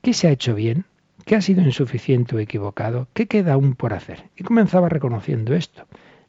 [0.00, 0.84] ¿Qué se ha hecho bien?
[1.24, 3.08] ¿Qué ha sido insuficiente o equivocado?
[3.14, 4.24] ¿Qué queda aún por hacer?
[4.36, 5.86] Y comenzaba reconociendo esto.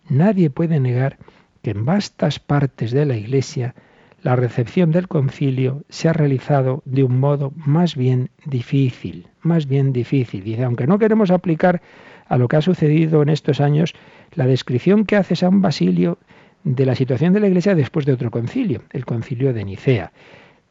[0.10, 1.17] Nadie puede negar
[1.62, 3.73] que en vastas partes de la Iglesia
[4.21, 9.91] la recepción del concilio se ha realizado de un modo más bien difícil, más bien
[9.91, 10.43] difícil.
[10.43, 11.82] Dice, aunque no queremos aplicar
[12.27, 13.93] a lo que ha sucedido en estos años
[14.34, 16.19] la descripción que hace San Basilio
[16.63, 20.12] de la situación de la Iglesia después de otro concilio, el concilio de Nicea.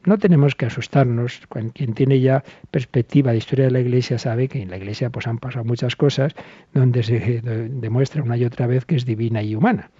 [0.05, 1.41] No tenemos que asustarnos.
[1.75, 5.27] Quien tiene ya perspectiva de historia de la Iglesia sabe que en la Iglesia pues
[5.27, 6.35] han pasado muchas cosas
[6.75, 9.91] donde se demuestra una y otra vez que es divina y humana.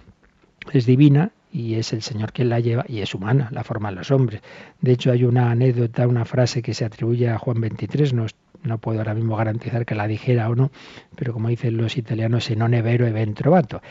[0.71, 4.11] Es divina y es el Señor quien la lleva y es humana, la forman los
[4.11, 4.41] hombres.
[4.81, 8.25] De hecho hay una anécdota, una frase que se atribuye a Juan 23, no,
[8.63, 10.71] no puedo ahora mismo garantizar que la dijera o no,
[11.15, 13.81] pero como dicen los italianos, se non è vero e ben trovato.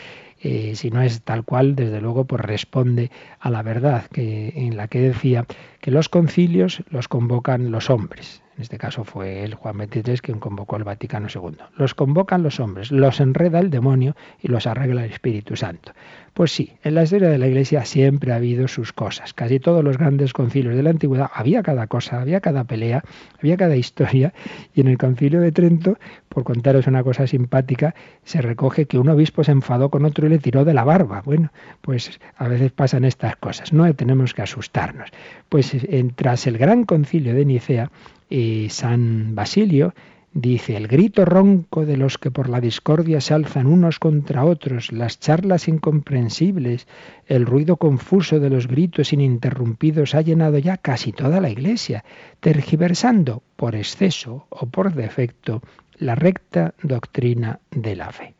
[0.40, 4.76] Eh, si no es tal cual, desde luego, pues responde a la verdad que, en
[4.76, 5.46] la que decía
[5.82, 8.40] que los concilios los convocan los hombres.
[8.56, 11.56] En este caso fue el Juan XXIII quien convocó al Vaticano II.
[11.76, 15.92] Los convocan los hombres, los enreda el demonio y los arregla el Espíritu Santo.
[16.34, 19.34] Pues sí, en la historia de la Iglesia siempre ha habido sus cosas.
[19.34, 23.02] Casi todos los grandes concilios de la antigüedad había cada cosa, había cada pelea,
[23.38, 24.32] había cada historia.
[24.74, 25.98] Y en el concilio de Trento,
[26.30, 30.30] por contaros una cosa simpática, se recoge que un obispo se enfadó con otro y
[30.30, 31.20] le tiró de la barba.
[31.22, 33.74] Bueno, pues a veces pasan estas cosas.
[33.74, 35.10] No tenemos que asustarnos.
[35.50, 35.71] Pues
[36.14, 37.90] tras el gran concilio de Nicea,
[38.30, 39.94] eh, San Basilio
[40.34, 44.90] Dice, el grito ronco de los que por la discordia se alzan unos contra otros,
[44.90, 46.88] las charlas incomprensibles,
[47.26, 52.02] el ruido confuso de los gritos ininterrumpidos ha llenado ya casi toda la iglesia,
[52.40, 55.60] tergiversando por exceso o por defecto
[55.98, 58.34] la recta doctrina de la fe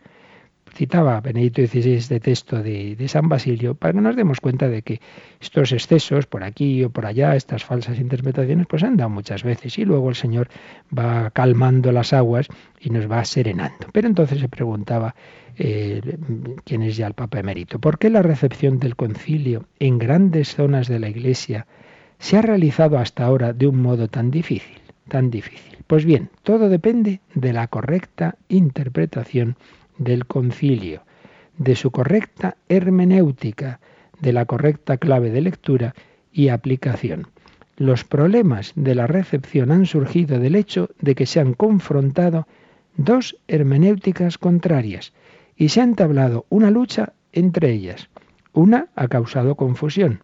[0.74, 5.00] citaba Benedicto XVI este texto de, San Basilio para que nos demos cuenta de que
[5.40, 9.78] estos excesos por aquí o por allá, estas falsas interpretaciones, pues han dado muchas veces
[9.78, 10.48] y luego el Señor
[10.96, 12.48] va calmando las aguas
[12.80, 13.88] y nos va serenando.
[13.92, 15.14] Pero entonces se preguntaba
[15.58, 16.00] eh,
[16.64, 20.88] quién es ya el Papa emérito, ¿por qué la recepción del concilio en grandes zonas
[20.88, 21.66] de la Iglesia
[22.18, 24.78] se ha realizado hasta ahora de un modo tan difícil?
[25.08, 25.78] Tan difícil.
[25.86, 29.56] Pues bien, todo depende de la correcta interpretación
[29.98, 31.02] del concilio,
[31.58, 33.80] de su correcta hermenéutica,
[34.20, 35.94] de la correcta clave de lectura
[36.32, 37.28] y aplicación.
[37.76, 42.46] Los problemas de la recepción han surgido del hecho de que se han confrontado
[42.96, 45.12] dos hermenéuticas contrarias
[45.56, 48.08] y se ha entablado una lucha entre ellas.
[48.52, 50.20] Una ha causado confusión,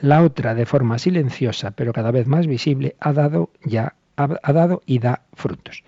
[0.00, 4.82] la otra, de forma silenciosa pero cada vez más visible, ha dado ya ha dado
[4.86, 5.84] y da frutos.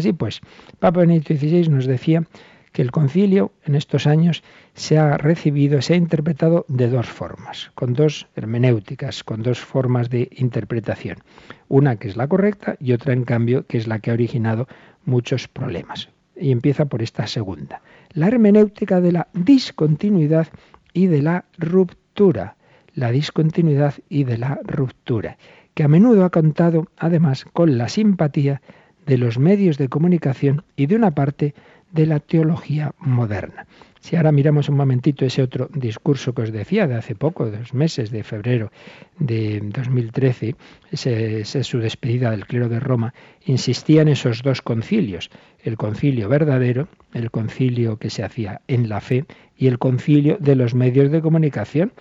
[0.00, 0.40] Así pues,
[0.78, 2.24] Papa Benedicto XVI nos decía
[2.72, 7.70] que el concilio en estos años se ha recibido, se ha interpretado de dos formas,
[7.74, 11.18] con dos hermenéuticas, con dos formas de interpretación.
[11.68, 14.68] Una que es la correcta y otra, en cambio, que es la que ha originado
[15.04, 16.08] muchos problemas.
[16.34, 17.82] Y empieza por esta segunda,
[18.14, 20.48] la hermenéutica de la discontinuidad
[20.94, 22.56] y de la ruptura
[22.94, 25.38] la discontinuidad y de la ruptura,
[25.74, 28.60] que a menudo ha contado además con la simpatía
[29.06, 31.54] de los medios de comunicación y de una parte
[31.92, 33.66] de la teología moderna.
[34.00, 37.74] Si ahora miramos un momentito ese otro discurso que os decía de hace poco, dos
[37.74, 38.72] meses de febrero
[39.18, 40.56] de 2013,
[40.90, 43.12] ese, es su despedida del clero de Roma,
[43.44, 45.30] insistía en esos dos concilios,
[45.62, 50.56] el concilio verdadero, el concilio que se hacía en la fe y el concilio de
[50.56, 51.92] los medios de comunicación.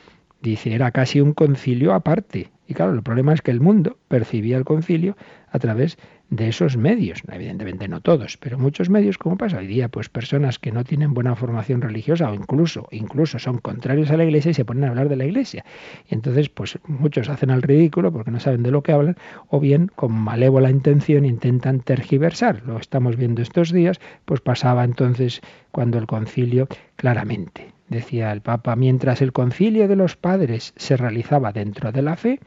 [0.41, 2.49] Dice, era casi un concilio aparte.
[2.65, 5.17] Y claro, el problema es que el mundo percibía el concilio
[5.51, 5.97] a través
[6.29, 10.59] de esos medios, evidentemente no todos, pero muchos medios, como pasa hoy día, pues personas
[10.59, 14.53] que no tienen buena formación religiosa o incluso, incluso son contrarios a la iglesia y
[14.53, 15.65] se ponen a hablar de la iglesia.
[16.07, 19.59] Y entonces, pues muchos hacen al ridículo porque no saben de lo que hablan, o
[19.59, 22.63] bien con malévola intención intentan tergiversar.
[22.65, 28.75] Lo estamos viendo estos días, pues pasaba entonces cuando el concilio claramente decía el Papa,
[28.75, 32.39] mientras el concilio de los padres se realizaba dentro de la fe,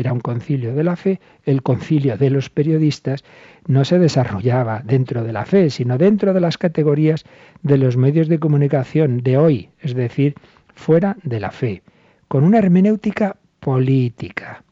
[0.00, 3.24] era un concilio de la fe, el concilio de los periodistas
[3.66, 7.24] no se desarrollaba dentro de la fe, sino dentro de las categorías
[7.62, 10.34] de los medios de comunicación de hoy, es decir,
[10.74, 11.82] fuera de la fe,
[12.28, 14.64] con una hermenéutica política.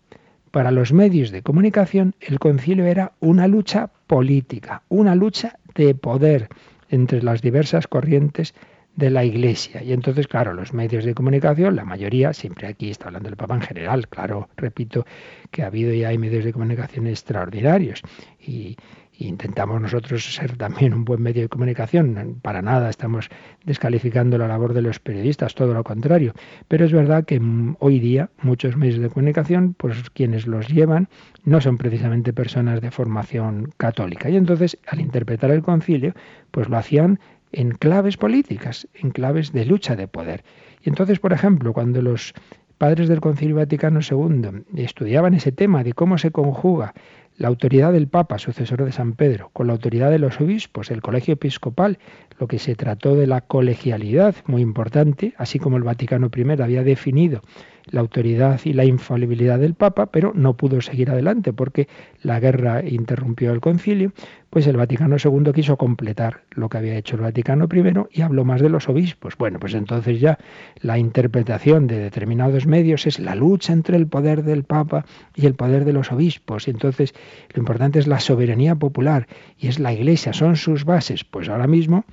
[0.50, 6.48] Para los medios de comunicación el concilio era una lucha política, una lucha de poder
[6.88, 8.54] entre las diversas corrientes
[8.98, 9.80] de la Iglesia.
[9.80, 13.54] Y entonces, claro, los medios de comunicación, la mayoría, siempre aquí está hablando del Papa
[13.54, 15.06] en general, claro, repito
[15.52, 18.02] que ha habido y hay medios de comunicación extraordinarios.
[18.44, 18.76] Y,
[19.20, 22.38] intentamos nosotros ser también un buen medio de comunicación.
[22.40, 23.28] Para nada estamos
[23.64, 26.34] descalificando la labor de los periodistas, todo lo contrario.
[26.68, 27.40] Pero es verdad que
[27.80, 31.08] hoy día muchos medios de comunicación, pues quienes los llevan,
[31.42, 34.30] no son precisamente personas de formación católica.
[34.30, 36.14] Y entonces, al interpretar el concilio,
[36.52, 37.18] pues lo hacían
[37.52, 40.44] en claves políticas, en claves de lucha de poder.
[40.82, 42.34] Y entonces, por ejemplo, cuando los
[42.78, 46.94] padres del Concilio Vaticano II estudiaban ese tema de cómo se conjuga
[47.36, 51.02] la autoridad del Papa, sucesor de San Pedro, con la autoridad de los obispos, el
[51.02, 51.98] colegio episcopal,
[52.38, 56.82] lo que se trató de la colegialidad, muy importante, así como el Vaticano I había
[56.82, 57.42] definido
[57.90, 61.88] la autoridad y la infalibilidad del Papa, pero no pudo seguir adelante porque
[62.22, 64.12] la guerra interrumpió el concilio,
[64.50, 68.44] pues el Vaticano II quiso completar lo que había hecho el Vaticano I y habló
[68.44, 69.36] más de los obispos.
[69.36, 70.38] Bueno, pues entonces ya
[70.80, 75.54] la interpretación de determinados medios es la lucha entre el poder del Papa y el
[75.54, 76.68] poder de los obispos.
[76.68, 77.14] Y entonces
[77.54, 79.26] lo importante es la soberanía popular
[79.58, 81.24] y es la Iglesia, son sus bases.
[81.24, 82.04] Pues ahora mismo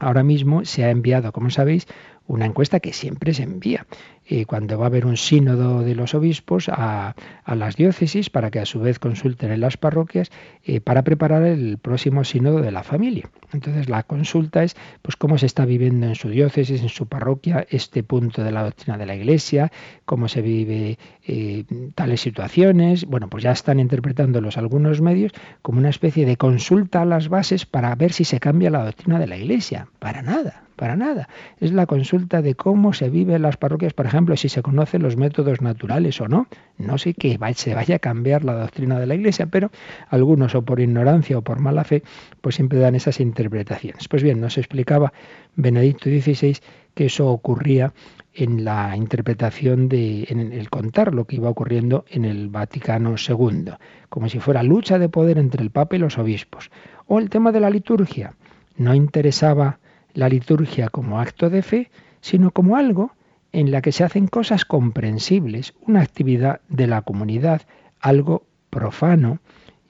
[0.00, 1.86] Ahora mismo se ha enviado, como sabéis,
[2.26, 3.86] una encuesta que siempre se envía
[4.26, 7.14] y cuando va a haber un sínodo de los obispos a,
[7.46, 10.30] las diócesis para que a su vez consulten en las parroquias
[10.64, 13.28] eh, para preparar el próximo sínodo de la familia.
[13.52, 17.66] Entonces la consulta es pues cómo se está viviendo en su diócesis, en su parroquia,
[17.68, 19.70] este punto de la doctrina de la Iglesia,
[20.04, 23.04] cómo se vive eh, tales situaciones.
[23.04, 27.66] Bueno, pues ya están interpretándolos algunos medios como una especie de consulta a las bases
[27.66, 29.88] para ver si se cambia la doctrina de la Iglesia.
[29.98, 31.28] Para nada, para nada.
[31.60, 35.02] Es la consulta de cómo se vive en las parroquias, por ejemplo, si se conocen
[35.02, 36.46] los métodos naturales o no.
[36.78, 39.70] No sé que se vaya a cambiar la doctrina de la Iglesia, pero
[40.08, 42.02] algunos, o por ignorancia o por mala fe,
[42.40, 44.08] pues siempre dan esas interpretaciones.
[44.08, 45.12] Pues bien, nos explicaba
[45.56, 46.56] Benedicto XVI
[46.94, 47.92] que eso ocurría
[48.34, 53.72] en la interpretación de, en el contar lo que iba ocurriendo en el Vaticano II,
[54.08, 56.70] como si fuera lucha de poder entre el Papa y los obispos.
[57.06, 58.34] O el tema de la liturgia.
[58.76, 59.78] No interesaba
[60.14, 63.12] la liturgia como acto de fe, sino como algo
[63.52, 67.62] en la que se hacen cosas comprensibles, una actividad de la comunidad,
[68.00, 69.38] algo profano.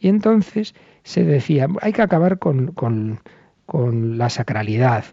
[0.01, 3.21] Y entonces se decía, hay que acabar con,
[3.73, 5.05] la sacralidad,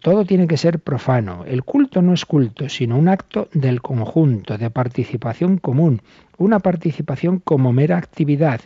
[0.00, 1.44] todo tiene que ser profano.
[1.46, 6.02] El culto no es culto, sino un acto del conjunto, de participación común,
[6.36, 8.60] una participación como mera actividad.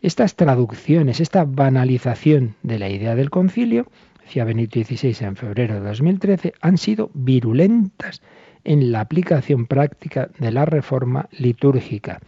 [0.00, 3.88] Estas traducciones, esta banalización de la idea del concilio,
[4.22, 8.22] decía Benito XVI en febrero de 2013, han sido virulentas
[8.64, 12.20] en la aplicación práctica de la reforma litúrgica.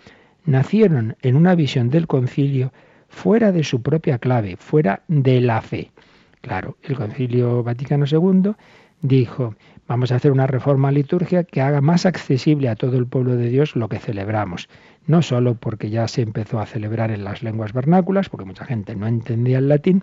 [0.45, 2.73] Nacieron en una visión del concilio
[3.09, 5.91] fuera de su propia clave, fuera de la fe.
[6.41, 8.53] Claro, el concilio Vaticano II
[9.03, 9.55] dijo,
[9.87, 13.49] vamos a hacer una reforma litúrgica que haga más accesible a todo el pueblo de
[13.49, 14.69] Dios lo que celebramos.
[15.07, 18.95] No solo porque ya se empezó a celebrar en las lenguas vernáculas, porque mucha gente
[18.95, 20.03] no entendía el latín,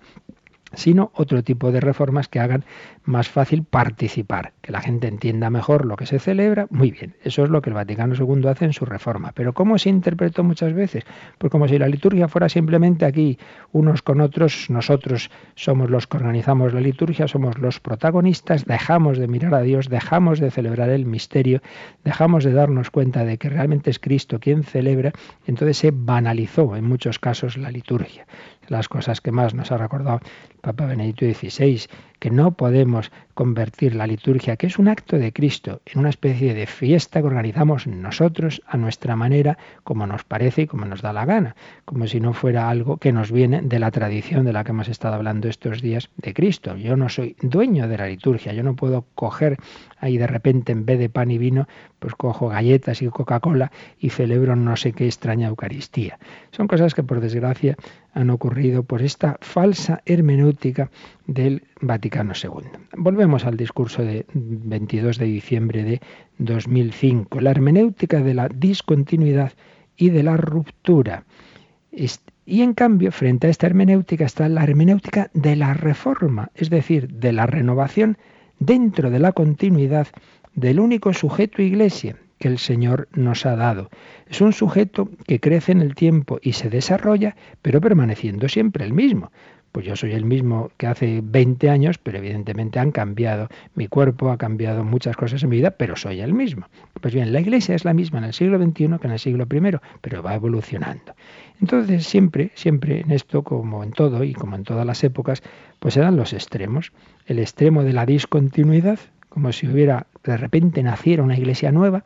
[0.74, 2.64] sino otro tipo de reformas que hagan
[3.04, 6.66] más fácil participar, que la gente entienda mejor lo que se celebra.
[6.70, 9.32] Muy bien, eso es lo que el Vaticano II hace en su reforma.
[9.34, 11.04] Pero ¿cómo se interpretó muchas veces?
[11.38, 13.38] Pues como si la liturgia fuera simplemente aquí
[13.72, 19.28] unos con otros, nosotros somos los que organizamos la liturgia, somos los protagonistas, dejamos de
[19.28, 21.62] mirar a Dios, dejamos de celebrar el misterio,
[22.04, 25.12] dejamos de darnos cuenta de que realmente es Cristo quien celebra,
[25.46, 28.26] entonces se banalizó en muchos casos la liturgia
[28.68, 31.82] las cosas que más nos ha recordado el Papa Benedicto XVI,
[32.18, 36.54] que no podemos convertir la liturgia, que es un acto de Cristo, en una especie
[36.54, 41.12] de fiesta que organizamos nosotros a nuestra manera, como nos parece y como nos da
[41.12, 41.54] la gana,
[41.84, 44.88] como si no fuera algo que nos viene de la tradición de la que hemos
[44.88, 46.76] estado hablando estos días de Cristo.
[46.76, 49.56] Yo no soy dueño de la liturgia, yo no puedo coger
[50.00, 51.68] ahí de repente en vez de pan y vino,
[52.00, 56.18] pues cojo galletas y Coca-Cola y celebro no sé qué extraña Eucaristía.
[56.50, 57.76] Son cosas que por desgracia
[58.14, 60.90] han ocurrido por esta falsa hermenéutica
[61.26, 62.07] del Vaticano
[62.96, 66.00] Volvemos al discurso de 22 de diciembre de
[66.38, 69.52] 2005, la hermenéutica de la discontinuidad
[69.96, 71.24] y de la ruptura.
[71.90, 77.08] Y en cambio, frente a esta hermenéutica está la hermenéutica de la reforma, es decir,
[77.08, 78.16] de la renovación
[78.58, 80.08] dentro de la continuidad
[80.54, 83.90] del único sujeto iglesia que el Señor nos ha dado.
[84.28, 88.92] Es un sujeto que crece en el tiempo y se desarrolla, pero permaneciendo siempre el
[88.92, 89.32] mismo.
[89.72, 93.48] Pues yo soy el mismo que hace 20 años, pero evidentemente han cambiado.
[93.74, 96.66] Mi cuerpo ha cambiado muchas cosas en mi vida, pero soy el mismo.
[97.00, 99.46] Pues bien, la Iglesia es la misma en el siglo XXI que en el siglo
[99.50, 101.14] I, pero va evolucionando.
[101.60, 105.42] Entonces, siempre, siempre en esto, como en todo y como en todas las épocas,
[105.78, 106.92] pues se dan los extremos.
[107.26, 108.98] El extremo de la discontinuidad,
[109.28, 112.04] como si hubiera de repente naciera una iglesia nueva,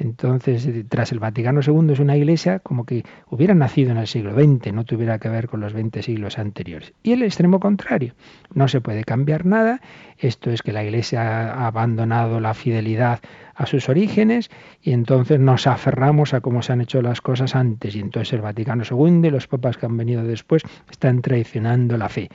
[0.00, 4.32] entonces, tras el Vaticano II es una iglesia como que hubiera nacido en el siglo
[4.32, 6.94] XX, no tuviera que ver con los 20 siglos anteriores.
[7.02, 8.14] Y el extremo contrario,
[8.54, 9.82] no se puede cambiar nada,
[10.16, 13.20] esto es que la iglesia ha abandonado la fidelidad
[13.54, 17.94] a sus orígenes y entonces nos aferramos a cómo se han hecho las cosas antes
[17.94, 22.08] y entonces el Vaticano II y los papas que han venido después están traicionando la
[22.08, 22.30] fe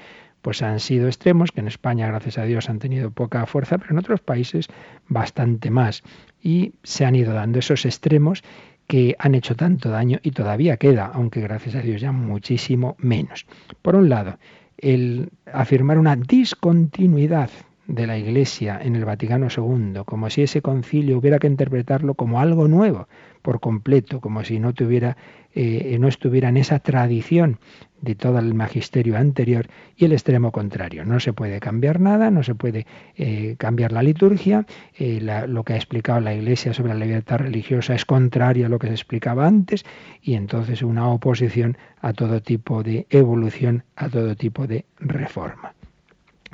[0.45, 3.93] pues han sido extremos, que en España, gracias a Dios, han tenido poca fuerza, pero
[3.93, 4.67] en otros países
[5.07, 6.03] bastante más.
[6.39, 8.43] Y se han ido dando esos extremos
[8.85, 13.47] que han hecho tanto daño y todavía queda, aunque gracias a Dios ya muchísimo menos.
[13.81, 14.37] Por un lado,
[14.77, 17.49] el afirmar una discontinuidad
[17.87, 22.39] de la Iglesia en el Vaticano II, como si ese concilio hubiera que interpretarlo como
[22.39, 23.07] algo nuevo
[23.41, 25.17] por completo, como si no tuviera,
[25.53, 27.59] eh, no estuviera en esa tradición
[28.01, 31.05] de todo el magisterio anterior, y el extremo contrario.
[31.05, 34.65] No se puede cambiar nada, no se puede eh, cambiar la liturgia,
[34.97, 38.79] eh, lo que ha explicado la Iglesia sobre la libertad religiosa es contrario a lo
[38.79, 39.85] que se explicaba antes,
[40.21, 45.74] y entonces una oposición a todo tipo de evolución, a todo tipo de reforma.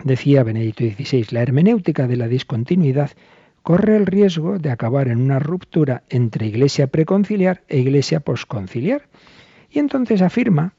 [0.03, 3.11] Decía Benedicto XVI, la hermenéutica de la discontinuidad
[3.61, 9.03] corre el riesgo de acabar en una ruptura entre iglesia preconciliar e iglesia posconciliar.
[9.69, 10.73] Y entonces afirma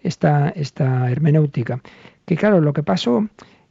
[0.00, 1.80] esta, esta hermenéutica
[2.24, 3.28] que, claro, lo que pasó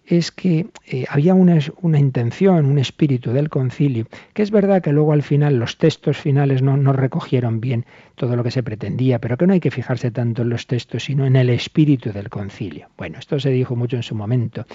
[0.08, 4.93] es que eh, había una, una, intención, un espíritu del concilio, que es verdad que
[4.93, 7.86] luego al final los textos finales no, no, recogieron bien
[8.16, 11.03] todo lo que se pretendía, pero que no hay que fijarse tanto en los textos,
[11.03, 12.88] sino en el espíritu del concilio.
[12.97, 14.66] Bueno, esto se dijo mucho en su momento.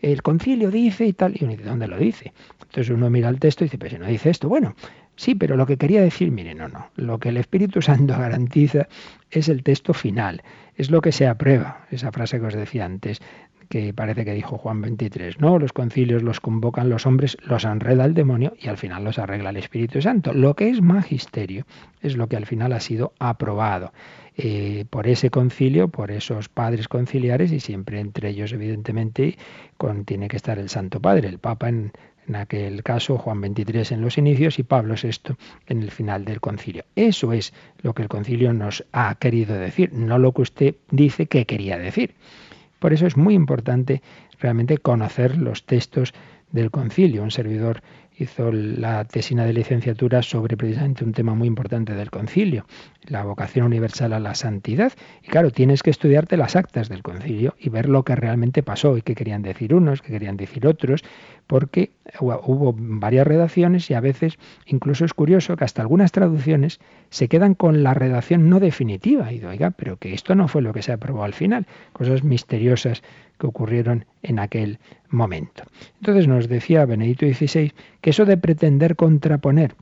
[0.00, 2.32] El concilio dice y tal, y uno dice, ¿dónde lo dice?
[2.62, 4.74] Entonces uno mira el texto y dice, pero si no dice esto, bueno,
[5.18, 6.90] Sí, pero lo que quería decir, mire, no, no.
[6.94, 8.86] Lo que el Espíritu Santo garantiza
[9.32, 10.44] es el texto final,
[10.76, 13.20] es lo que se aprueba, esa frase que os decía antes,
[13.68, 18.04] que parece que dijo Juan 23, no, los concilios los convocan los hombres, los enreda
[18.04, 20.32] el demonio y al final los arregla el Espíritu Santo.
[20.32, 21.66] Lo que es magisterio
[22.00, 23.92] es lo que al final ha sido aprobado
[24.36, 29.36] eh, por ese concilio, por esos padres conciliares y siempre entre ellos evidentemente
[30.04, 31.92] tiene que estar el Santo Padre, el Papa en,
[32.28, 35.34] en aquel caso Juan 23 en los inicios y Pablo VI
[35.66, 36.84] en el final del concilio.
[36.94, 37.52] Eso es
[37.82, 41.78] lo que el concilio nos ha querido decir, no lo que usted dice que quería
[41.78, 42.14] decir.
[42.78, 44.02] Por eso es muy importante
[44.38, 46.14] realmente conocer los textos
[46.52, 47.22] del concilio.
[47.22, 47.82] Un servidor
[48.18, 52.66] hizo la tesina de licenciatura sobre precisamente un tema muy importante del concilio,
[53.04, 54.92] la vocación universal a la santidad.
[55.22, 58.96] Y claro, tienes que estudiarte las actas del concilio y ver lo que realmente pasó
[58.96, 61.04] y qué querían decir unos, qué querían decir otros,
[61.46, 67.28] porque hubo varias redacciones y a veces incluso es curioso que hasta algunas traducciones se
[67.28, 69.32] quedan con la redacción no definitiva.
[69.32, 71.66] Y oiga, pero que esto no fue lo que se aprobó al final.
[71.92, 73.02] Cosas misteriosas
[73.38, 74.78] que ocurrieron en aquel
[75.08, 75.64] momento.
[76.00, 79.74] Entonces nos decía Benedito XVI que eso de pretender contraponer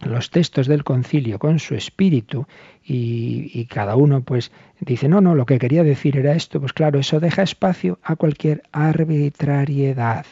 [0.00, 2.46] los textos del concilio con su espíritu
[2.84, 6.72] y, y, cada uno pues dice, no, no, lo que quería decir era esto, pues
[6.72, 10.26] claro, eso deja espacio a cualquier arbitrariedad.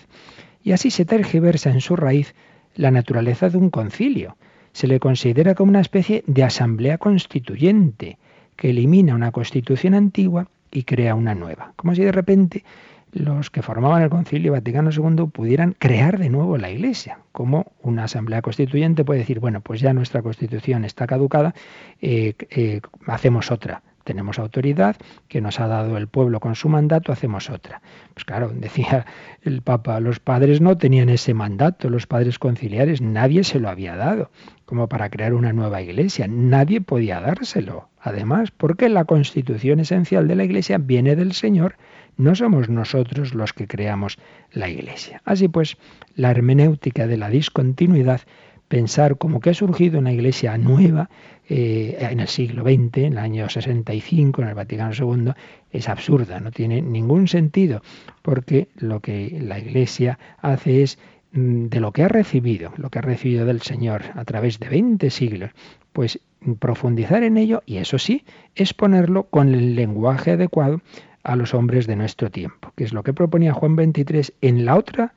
[0.62, 2.34] Y así se tergiversa en su raíz
[2.74, 4.36] la naturaleza de un concilio.
[4.72, 8.18] Se le considera como una especie de asamblea constituyente
[8.56, 11.72] que elimina una constitución antigua y crea una nueva.
[11.76, 12.64] Como si de repente
[13.12, 18.04] los que formaban el Concilio Vaticano II pudieran crear de nuevo la Iglesia, como una
[18.04, 21.54] asamblea constituyente puede decir, bueno, pues ya nuestra constitución está caducada,
[22.00, 23.82] eh, eh, hacemos otra.
[24.04, 24.96] Tenemos autoridad
[25.28, 27.82] que nos ha dado el pueblo con su mandato, hacemos otra.
[28.14, 29.06] Pues claro, decía
[29.42, 33.96] el Papa, los padres no tenían ese mandato, los padres conciliares, nadie se lo había
[33.96, 34.30] dado
[34.64, 37.89] como para crear una nueva iglesia, nadie podía dárselo.
[38.00, 41.76] Además, porque la constitución esencial de la iglesia viene del Señor,
[42.20, 44.18] no somos nosotros los que creamos
[44.52, 45.22] la Iglesia.
[45.24, 45.76] Así pues,
[46.14, 48.20] la hermenéutica de la discontinuidad,
[48.68, 51.08] pensar como que ha surgido una Iglesia nueva
[51.48, 55.32] eh, en el siglo XX, en el año 65, en el Vaticano II,
[55.72, 57.82] es absurda, no tiene ningún sentido,
[58.22, 60.98] porque lo que la Iglesia hace es
[61.32, 64.68] mm, de lo que ha recibido, lo que ha recibido del Señor a través de
[64.68, 65.50] 20 siglos,
[65.92, 66.20] pues
[66.58, 68.24] profundizar en ello y eso sí,
[68.54, 70.80] exponerlo con el lenguaje adecuado
[71.22, 74.76] a los hombres de nuestro tiempo, que es lo que proponía Juan 23 en la
[74.76, 75.14] otra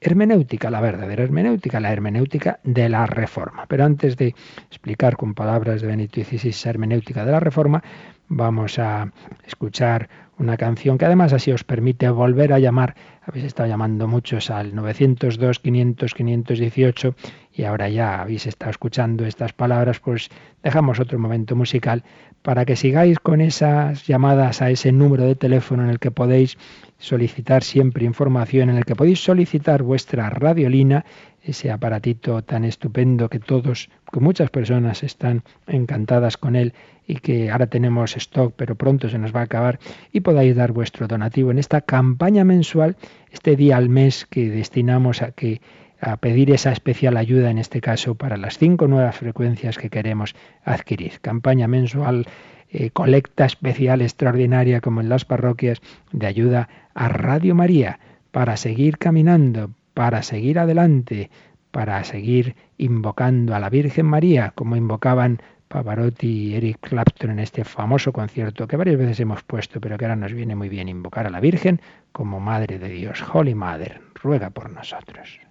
[0.00, 3.66] hermenéutica, la verdadera hermenéutica, la hermenéutica de la Reforma.
[3.68, 4.34] Pero antes de
[4.68, 7.82] explicar con palabras de Benito XVI esa hermenéutica de la Reforma,
[8.28, 9.12] vamos a
[9.46, 10.08] escuchar
[10.42, 14.74] una canción que además así os permite volver a llamar, habéis estado llamando muchos al
[14.74, 17.14] 902, 500, 518
[17.54, 20.30] y ahora ya habéis estado escuchando estas palabras, pues
[20.62, 22.02] dejamos otro momento musical
[22.42, 26.58] para que sigáis con esas llamadas a ese número de teléfono en el que podéis
[26.98, 31.04] solicitar siempre información, en el que podéis solicitar vuestra radiolina,
[31.42, 36.74] ese aparatito tan estupendo que todos, que muchas personas están encantadas con él
[37.12, 39.78] y que ahora tenemos stock, pero pronto se nos va a acabar,
[40.12, 42.96] y podáis dar vuestro donativo en esta campaña mensual,
[43.30, 45.60] este día al mes que destinamos a que
[46.00, 50.34] a pedir esa especial ayuda, en este caso, para las cinco nuevas frecuencias que queremos
[50.64, 51.20] adquirir.
[51.20, 52.26] Campaña mensual,
[52.70, 55.82] eh, colecta especial extraordinaria, como en las parroquias,
[56.12, 58.00] de ayuda a Radio María,
[58.30, 61.30] para seguir caminando, para seguir adelante,
[61.70, 65.40] para seguir invocando a la Virgen María, como invocaban
[65.72, 70.04] Pavarotti y Eric Clapton en este famoso concierto que varias veces hemos puesto, pero que
[70.04, 71.80] ahora nos viene muy bien invocar a la Virgen
[72.12, 73.24] como Madre de Dios.
[73.32, 75.41] Holy Mother, ruega por nosotros.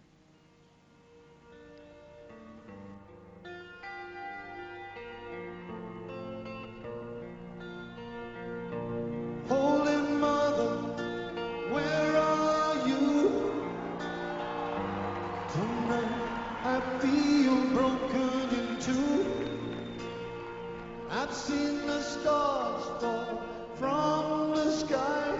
[21.31, 23.41] I've seen the stars fall
[23.75, 25.39] from the sky.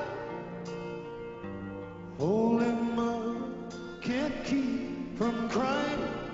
[2.18, 3.42] Holy mother,
[4.00, 6.31] can't keep from crying.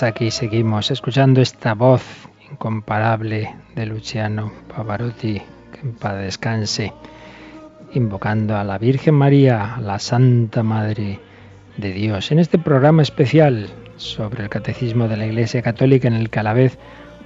[0.00, 2.02] Aquí seguimos escuchando esta voz
[2.50, 5.34] incomparable de Luciano Pavarotti,
[5.70, 6.94] que en paz descanse,
[7.92, 11.20] invocando a la Virgen María, la Santa Madre
[11.76, 16.30] de Dios, en este programa especial sobre el Catecismo de la Iglesia Católica en el
[16.30, 16.78] que a la vez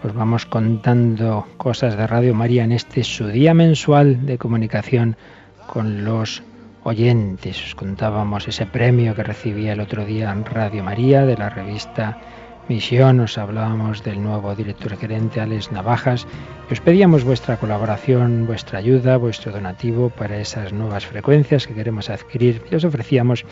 [0.02, 5.16] os vamos contando cosas de Radio María en este su día mensual de comunicación
[5.68, 6.42] con los
[6.82, 7.62] oyentes.
[7.64, 12.18] Os contábamos ese premio que recibía el otro día en Radio María de la revista
[12.68, 16.26] Misión, os hablábamos del nuevo director gerente Alex Navajas
[16.68, 22.10] y os pedíamos vuestra colaboración, vuestra ayuda, vuestro donativo para esas nuevas frecuencias que queremos
[22.10, 23.44] adquirir y os ofrecíamos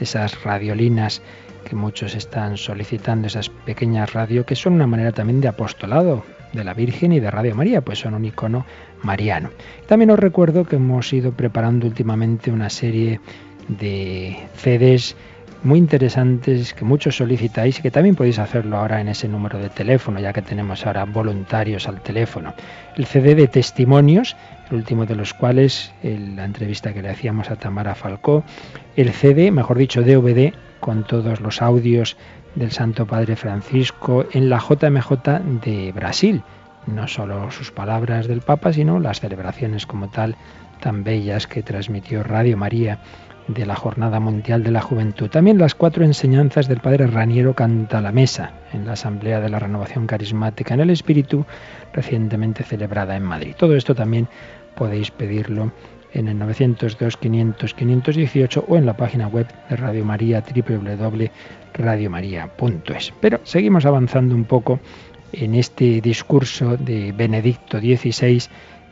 [0.00, 1.22] esas radiolinas
[1.64, 6.62] que muchos están solicitando, esas pequeñas radio que son una manera también de apostolado de
[6.62, 8.66] la Virgen y de Radio María, pues son un icono
[9.02, 9.48] mariano.
[9.86, 13.18] También os recuerdo que hemos ido preparando últimamente una serie
[13.68, 15.16] de CDs
[15.62, 19.68] muy interesantes que muchos solicitáis y que también podéis hacerlo ahora en ese número de
[19.68, 22.54] teléfono, ya que tenemos ahora voluntarios al teléfono.
[22.96, 24.36] El CD de testimonios,
[24.70, 28.44] el último de los cuales, la entrevista que le hacíamos a Tamara Falcó,
[28.96, 32.16] el CD, mejor dicho, DVD, con todos los audios
[32.54, 36.42] del Santo Padre Francisco en la JMJ de Brasil.
[36.86, 40.36] No solo sus palabras del Papa, sino las celebraciones como tal
[40.80, 43.00] tan bellas que transmitió Radio María
[43.48, 45.28] de la Jornada Mundial de la Juventud.
[45.28, 49.58] También las cuatro enseñanzas del Padre Raniero Canta la Mesa en la Asamblea de la
[49.58, 51.44] Renovación Carismática en el Espíritu,
[51.92, 53.54] recientemente celebrada en Madrid.
[53.56, 54.28] Todo esto también
[54.74, 55.72] podéis pedirlo
[56.12, 63.12] en el 902 500 518 o en la página web de Radio María www.radiomaria.es.
[63.20, 64.80] Pero seguimos avanzando un poco
[65.32, 68.42] en este discurso de Benedicto XVI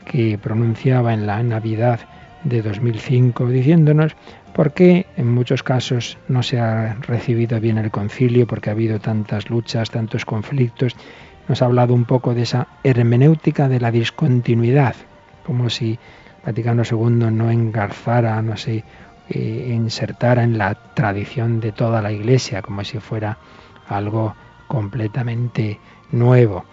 [0.05, 1.99] que pronunciaba en la Navidad
[2.45, 4.15] de 2005 diciéndonos
[4.57, 8.47] ¿Por qué en muchos casos no se ha recibido bien el concilio?
[8.47, 10.97] Porque ha habido tantas luchas, tantos conflictos.
[11.47, 14.95] Nos ha hablado un poco de esa hermenéutica de la discontinuidad,
[15.45, 15.99] como si
[16.43, 18.83] Vaticano II no engarzara, no se
[19.29, 23.37] eh, insertara en la tradición de toda la Iglesia, como si fuera
[23.87, 24.35] algo
[24.69, 25.79] completamente
[26.13, 26.65] nuevo.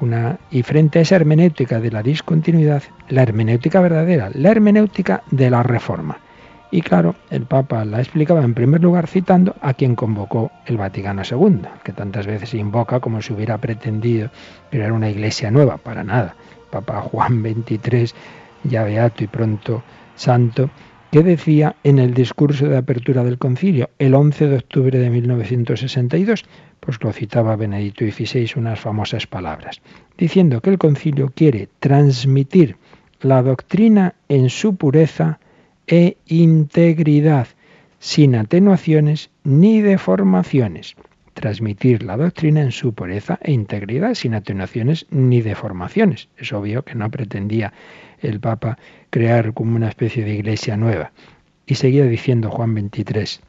[0.00, 5.50] Una, y frente a esa hermenéutica de la discontinuidad, la hermenéutica verdadera, la hermenéutica de
[5.50, 6.18] la reforma.
[6.70, 11.22] Y claro, el Papa la explicaba en primer lugar citando a quien convocó el Vaticano
[11.22, 14.30] II, que tantas veces invoca como si hubiera pretendido
[14.70, 16.36] crear una iglesia nueva, para nada.
[16.70, 18.10] Papa Juan XXIII,
[18.64, 19.82] ya beato y pronto
[20.14, 20.68] santo,
[21.10, 26.44] que decía en el discurso de apertura del concilio, el 11 de octubre de 1962,
[26.80, 29.80] pues lo citaba Benedicto XVI unas famosas palabras,
[30.18, 32.76] diciendo que el concilio quiere transmitir
[33.20, 35.40] la doctrina en su pureza,
[35.88, 37.48] e integridad,
[37.98, 40.94] sin atenuaciones ni deformaciones.
[41.34, 46.28] Transmitir la doctrina en su pureza e integridad, sin atenuaciones ni deformaciones.
[46.36, 47.72] Es obvio que no pretendía
[48.20, 48.78] el Papa
[49.10, 51.12] crear como una especie de iglesia nueva.
[51.66, 53.40] Y seguía diciendo Juan 23,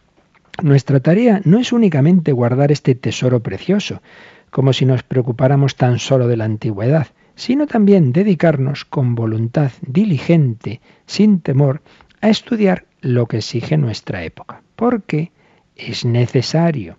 [0.61, 4.01] nuestra tarea no es únicamente guardar este tesoro precioso,
[4.49, 10.81] como si nos preocupáramos tan solo de la antigüedad, sino también dedicarnos con voluntad diligente,
[11.05, 11.81] sin temor,
[12.21, 15.31] a estudiar lo que exige nuestra época, porque
[15.75, 16.97] es necesario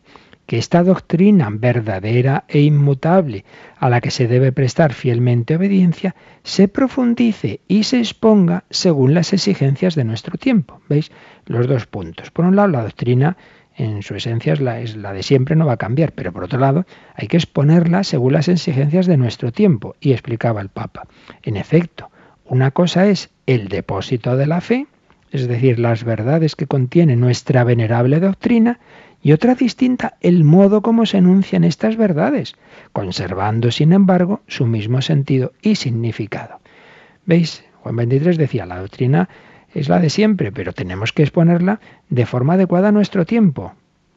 [0.51, 3.45] que esta doctrina verdadera e inmutable,
[3.79, 9.33] a la que se debe prestar fielmente obediencia, se profundice y se exponga según las
[9.33, 10.81] exigencias de nuestro tiempo.
[10.89, 11.13] ¿Veis?
[11.47, 12.33] Los dos puntos.
[12.33, 13.37] Por un lado, la doctrina
[13.77, 14.61] en su esencia es
[14.97, 18.33] la, de siempre, no va a cambiar, pero por otro lado, hay que exponerla según
[18.33, 19.95] las exigencias de nuestro tiempo.
[20.01, 21.07] Y explicaba el Papa,
[21.45, 22.11] en efecto,
[22.45, 24.89] una cosa es el depósito de la fe,
[25.31, 28.79] es decir, las verdades que contiene nuestra venerable doctrina,
[29.23, 32.55] y otra distinta el modo como se enuncian estas verdades,
[32.93, 36.61] conservando, sin embargo, su mismo sentido y significado.
[37.27, 37.65] ¿Veis?
[37.83, 39.29] Juan 23 decía, la doctrina
[39.75, 43.75] es la de siempre, pero tenemos que exponerla de forma adecuada a nuestro tiempo.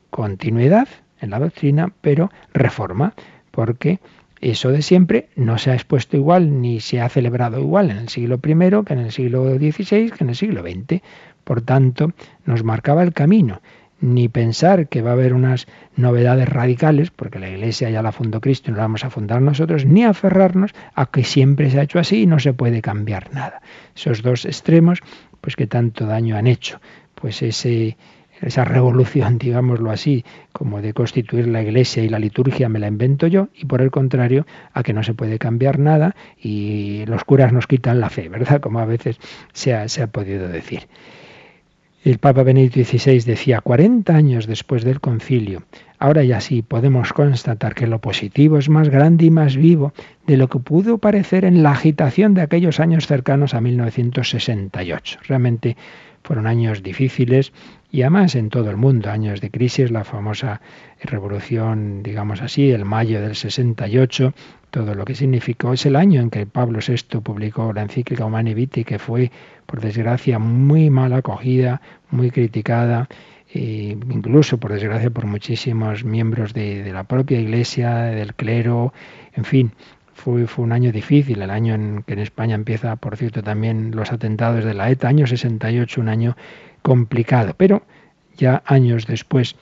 [0.09, 0.87] Continuidad
[1.19, 3.13] en la doctrina, pero reforma,
[3.51, 3.99] porque
[4.43, 8.09] eso de siempre no se ha expuesto igual ni se ha celebrado igual en el
[8.09, 11.01] siglo I que en el siglo XVI, que en el siglo XX.
[11.43, 12.11] Por tanto,
[12.45, 13.61] nos marcaba el camino.
[14.01, 18.41] Ni pensar que va a haber unas novedades radicales, porque la Iglesia ya la fundó
[18.41, 21.83] Cristo y no la vamos a fundar nosotros, ni aferrarnos a que siempre se ha
[21.83, 23.61] hecho así y no se puede cambiar nada.
[23.95, 24.99] Esos dos extremos,
[25.39, 26.81] pues que tanto daño han hecho.
[27.15, 27.95] Pues ese,
[28.45, 33.27] esa revolución, digámoslo así, como de constituir la iglesia y la liturgia me la invento
[33.27, 37.53] yo, y por el contrario, a que no se puede cambiar nada y los curas
[37.53, 38.61] nos quitan la fe, ¿verdad?
[38.61, 39.17] Como a veces
[39.53, 40.87] se ha, podido decir.
[42.03, 45.63] El Papa Benedicto XVI decía, 40 años después del concilio,
[45.99, 49.93] ahora ya sí podemos constatar que lo positivo es más grande y más vivo
[50.27, 55.19] de lo que pudo parecer en la agitación de aquellos años cercanos a 1968.
[55.27, 55.77] Realmente
[56.23, 57.53] fueron años difíciles
[57.93, 60.61] y además en todo el mundo, años de crisis, la famosa
[61.03, 64.33] revolución, digamos así, el mayo del 68,
[64.71, 65.73] todo lo que significó.
[65.73, 69.31] Es el año en que Pablo VI publicó la encíclica Humani Vitae, que fue,
[69.67, 73.07] por desgracia, muy mal acogida, muy criticada,
[73.53, 78.91] e incluso, por desgracia, por muchísimos miembros de, la propia Iglesia, del clero,
[79.35, 79.71] en fin.
[80.13, 83.91] Fue, fue, un año difícil, el año en que en España empieza, por cierto, también
[83.95, 86.37] los atentados de la ETA, año 68, un año
[86.81, 87.83] complicado, pero
[88.37, 89.55] ya años después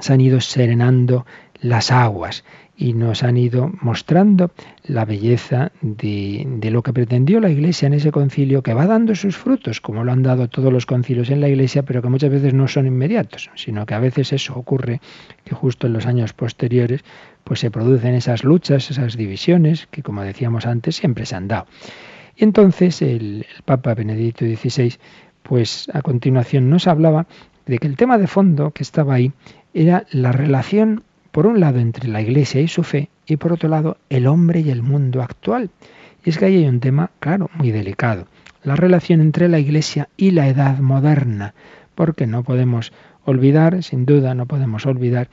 [0.00, 1.26] se han ido serenando
[1.64, 2.44] las aguas
[2.76, 4.50] y nos han ido mostrando
[4.82, 9.14] la belleza de, de, lo que pretendió la Iglesia en ese concilio, que va dando
[9.14, 12.30] sus frutos, como lo han dado todos los concilios en la Iglesia, pero que muchas
[12.30, 15.00] veces no son inmediatos, sino que a veces eso ocurre,
[15.44, 17.02] que justo en los años posteriores,
[17.44, 21.66] pues se producen esas luchas, esas divisiones, que como decíamos antes, siempre se han dado.
[22.36, 24.96] Y entonces el, el Papa Benedicto XVI,
[25.42, 27.26] pues a continuación nos hablaba
[27.64, 29.32] de que el tema de fondo que estaba ahí
[29.72, 31.02] era la relación
[31.34, 34.60] por un lado entre la Iglesia y su fe y por otro lado el hombre
[34.60, 35.68] y el mundo actual.
[36.24, 38.28] Y es que ahí hay un tema, claro, muy delicado,
[38.62, 41.52] la relación entre la Iglesia y la edad moderna,
[41.96, 42.92] porque no podemos
[43.24, 45.28] olvidar, sin duda, no podemos olvidar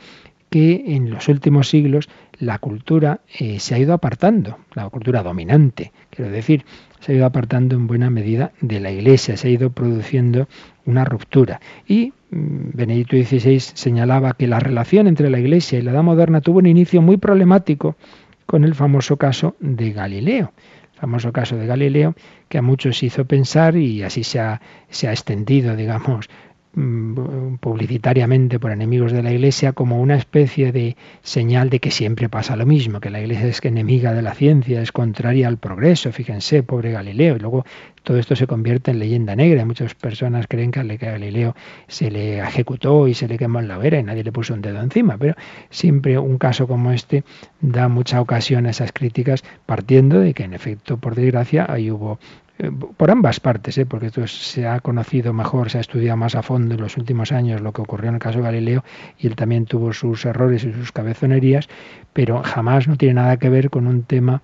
[0.50, 5.92] que en los últimos siglos la cultura eh, se ha ido apartando, la cultura dominante,
[6.10, 6.66] quiero decir,
[7.00, 10.48] se ha ido apartando en buena medida de la Iglesia, se ha ido produciendo
[10.84, 11.62] una ruptura.
[11.88, 16.60] Y Benedicto XVI señalaba que la relación entre la Iglesia y la Edad Moderna tuvo
[16.60, 17.98] un inicio muy problemático
[18.46, 20.54] con el famoso caso de Galileo.
[20.94, 22.16] El famoso caso de Galileo
[22.48, 26.30] que a muchos hizo pensar y así se ha, se ha extendido, digamos,
[26.74, 32.30] Mm, publicitariamente por enemigos de la Iglesia como una especie de señal de que siempre
[32.30, 36.14] pasa lo mismo, que la Iglesia es enemiga de la ciencia, es contraria al progreso,
[36.14, 37.66] fíjense, pobre Galileo, y luego
[38.04, 39.66] todo esto se convierte en leyenda negra.
[39.66, 41.56] Muchas personas creen que a Galileo
[41.88, 44.62] se le ejecutó y se le quemó en la hoguera y nadie le puso un
[44.62, 45.36] dedo encima, pero
[45.70, 47.24] siempre un caso como este
[47.60, 52.20] da mucha ocasión a esas críticas partiendo de que en efecto, por desgracia, ahí hubo
[52.62, 53.86] eh, por ambas partes, ¿eh?
[53.86, 57.32] porque esto se ha conocido mejor, se ha estudiado más a fondo en los últimos
[57.32, 58.84] años lo que ocurrió en el caso de Galileo
[59.18, 61.70] y él también tuvo sus errores y sus cabezonerías,
[62.14, 64.42] pero jamás no tiene nada que ver con un tema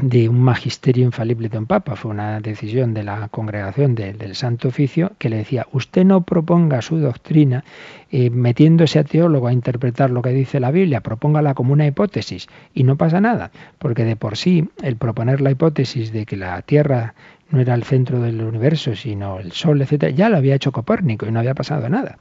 [0.00, 1.96] de un magisterio infalible de un papa.
[1.96, 6.82] Fue una decisión de la congregación del Santo Oficio que le decía, usted no proponga
[6.82, 7.64] su doctrina
[8.10, 12.48] eh, metiéndose a teólogo a interpretar lo que dice la Biblia, propóngala como una hipótesis
[12.74, 16.62] y no pasa nada, porque de por sí el proponer la hipótesis de que la
[16.62, 17.14] Tierra
[17.50, 21.26] no era el centro del universo, sino el Sol, etcétera, ya lo había hecho Copérnico
[21.26, 22.18] y no había pasado nada.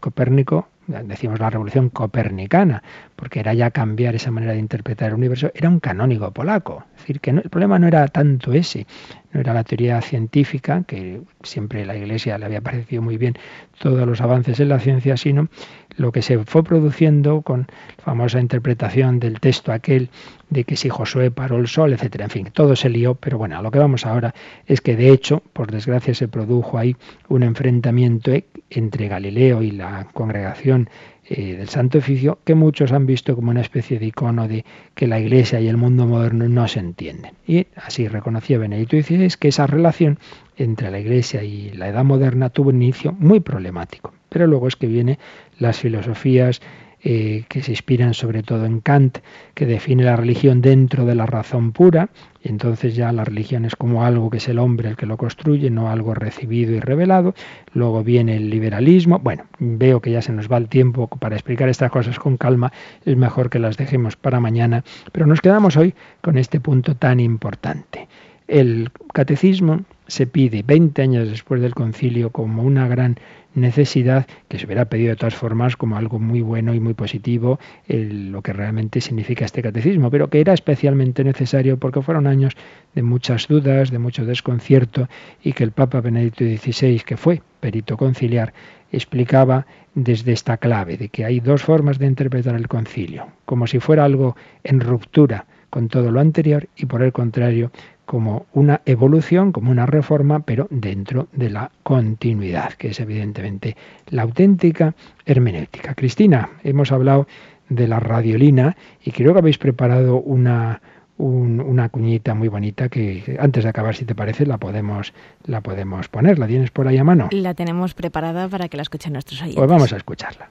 [0.00, 2.82] Copérnico, decimos la revolución copernicana,
[3.16, 6.84] porque era ya cambiar esa manera de interpretar el universo, era un canónigo polaco.
[6.94, 8.86] Es decir, que el problema no era tanto ese,
[9.32, 13.36] no era la teoría científica, que siempre la Iglesia le había parecido muy bien
[13.78, 15.48] todos los avances en la ciencia, sino
[15.96, 17.66] lo que se fue produciendo con
[17.98, 20.10] la famosa interpretación del texto aquel
[20.50, 22.24] de que si Josué paró el sol, etcétera.
[22.24, 24.34] En fin, todo se lió, pero bueno, a lo que vamos ahora
[24.66, 26.96] es que de hecho, por desgracia, se produjo ahí
[27.28, 28.32] un enfrentamiento
[28.70, 30.88] entre Galileo y la congregación
[31.28, 35.08] eh, del Santo Oficio que muchos han visto como una especie de icono de que
[35.08, 37.32] la Iglesia y el mundo moderno no se entienden.
[37.44, 40.20] Y así reconocía Benedicto XVI que esa relación
[40.56, 44.12] entre la Iglesia y la Edad Moderna tuvo un inicio muy problemático.
[44.28, 45.18] Pero luego es que vienen
[45.58, 46.60] las filosofías
[47.08, 49.18] eh, que se inspiran sobre todo en Kant,
[49.54, 52.08] que define la religión dentro de la razón pura,
[52.42, 55.16] y entonces ya la religión es como algo que es el hombre el que lo
[55.16, 57.34] construye, no algo recibido y revelado.
[57.74, 59.20] Luego viene el liberalismo.
[59.20, 62.72] Bueno, veo que ya se nos va el tiempo para explicar estas cosas con calma,
[63.04, 64.82] es mejor que las dejemos para mañana,
[65.12, 68.08] pero nos quedamos hoy con este punto tan importante.
[68.48, 73.16] El catecismo se pide 20 años después del concilio como una gran
[73.54, 77.58] necesidad que se hubiera pedido de todas formas como algo muy bueno y muy positivo
[77.88, 82.54] lo que realmente significa este catecismo, pero que era especialmente necesario porque fueron años
[82.94, 85.08] de muchas dudas, de mucho desconcierto
[85.42, 88.52] y que el Papa Benedicto XVI, que fue perito conciliar,
[88.92, 93.80] explicaba desde esta clave de que hay dos formas de interpretar el concilio, como si
[93.80, 95.46] fuera algo en ruptura
[95.76, 97.70] con todo lo anterior y por el contrario
[98.06, 103.76] como una evolución, como una reforma, pero dentro de la continuidad, que es evidentemente
[104.08, 104.94] la auténtica
[105.26, 105.94] hermenéutica.
[105.94, 107.26] Cristina, hemos hablado
[107.68, 108.74] de la radiolina
[109.04, 110.80] y creo que habéis preparado una,
[111.18, 115.12] una cuñita muy bonita que antes de acabar, si te parece, la podemos,
[115.44, 116.38] la podemos poner.
[116.38, 117.28] ¿La tienes por ahí a mano?
[117.32, 119.58] La tenemos preparada para que la escuchen nuestros oyentes.
[119.58, 120.48] Pues vamos a escucharla.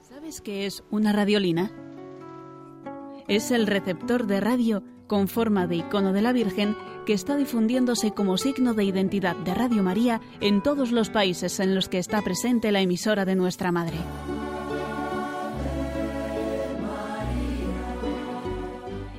[0.00, 1.70] ¿Sabes qué es una radiolina?
[3.26, 8.12] Es el receptor de radio con forma de icono de la Virgen que está difundiéndose
[8.12, 12.20] como signo de identidad de Radio María en todos los países en los que está
[12.22, 13.96] presente la emisora de nuestra Madre.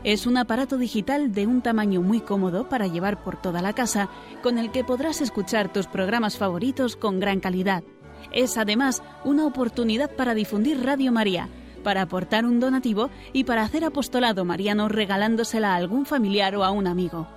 [0.03, 4.08] Es un aparato digital de un tamaño muy cómodo para llevar por toda la casa,
[4.43, 7.84] con el que podrás escuchar tus programas favoritos con gran calidad.
[8.32, 11.49] Es además una oportunidad para difundir Radio María,
[11.86, 16.71] para aportar un donativo y para hacer apostolado mariano regalándosela a algún familiar o a
[16.71, 17.27] un amigo.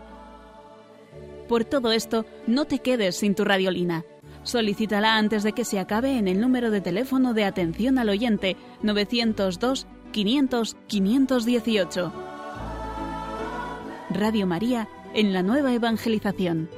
[1.51, 4.07] Por todo esto, no te quedes sin tu radiolina.
[4.44, 8.57] Solicítala antes de que se acabe en el número de teléfono de atención al oyente
[8.82, 12.12] 902 500 518.
[14.09, 16.70] Radio María en la nueva evangelización.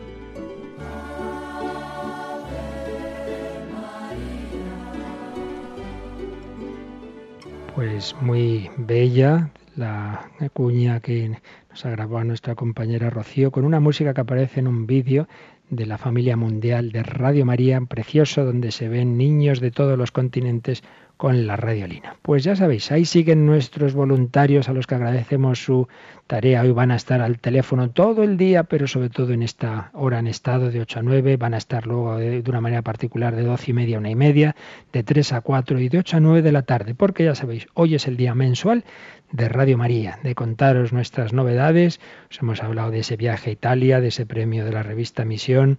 [7.80, 11.30] Pues muy bella la cuña que
[11.70, 15.28] nos ha grabado nuestra compañera Rocío con una música que aparece en un vídeo
[15.70, 20.12] de la familia mundial de Radio María, precioso, donde se ven niños de todos los
[20.12, 20.82] continentes
[21.20, 22.16] con la radiolina.
[22.22, 25.86] Pues ya sabéis, ahí siguen nuestros voluntarios a los que agradecemos su
[26.26, 26.62] tarea.
[26.62, 30.18] Hoy van a estar al teléfono todo el día, pero sobre todo en esta hora
[30.18, 31.36] en estado de 8 a 9.
[31.36, 34.14] Van a estar luego de, una manera particular de 12 y media a una y
[34.14, 34.56] media,
[34.94, 37.66] de 3 a 4 y de 8 a 9 de la tarde, porque ya sabéis,
[37.74, 38.84] hoy es el día mensual
[39.30, 42.00] de Radio María, de contaros nuestras novedades.
[42.30, 45.78] Os hemos hablado de ese viaje a Italia, de ese premio de la revista Misión,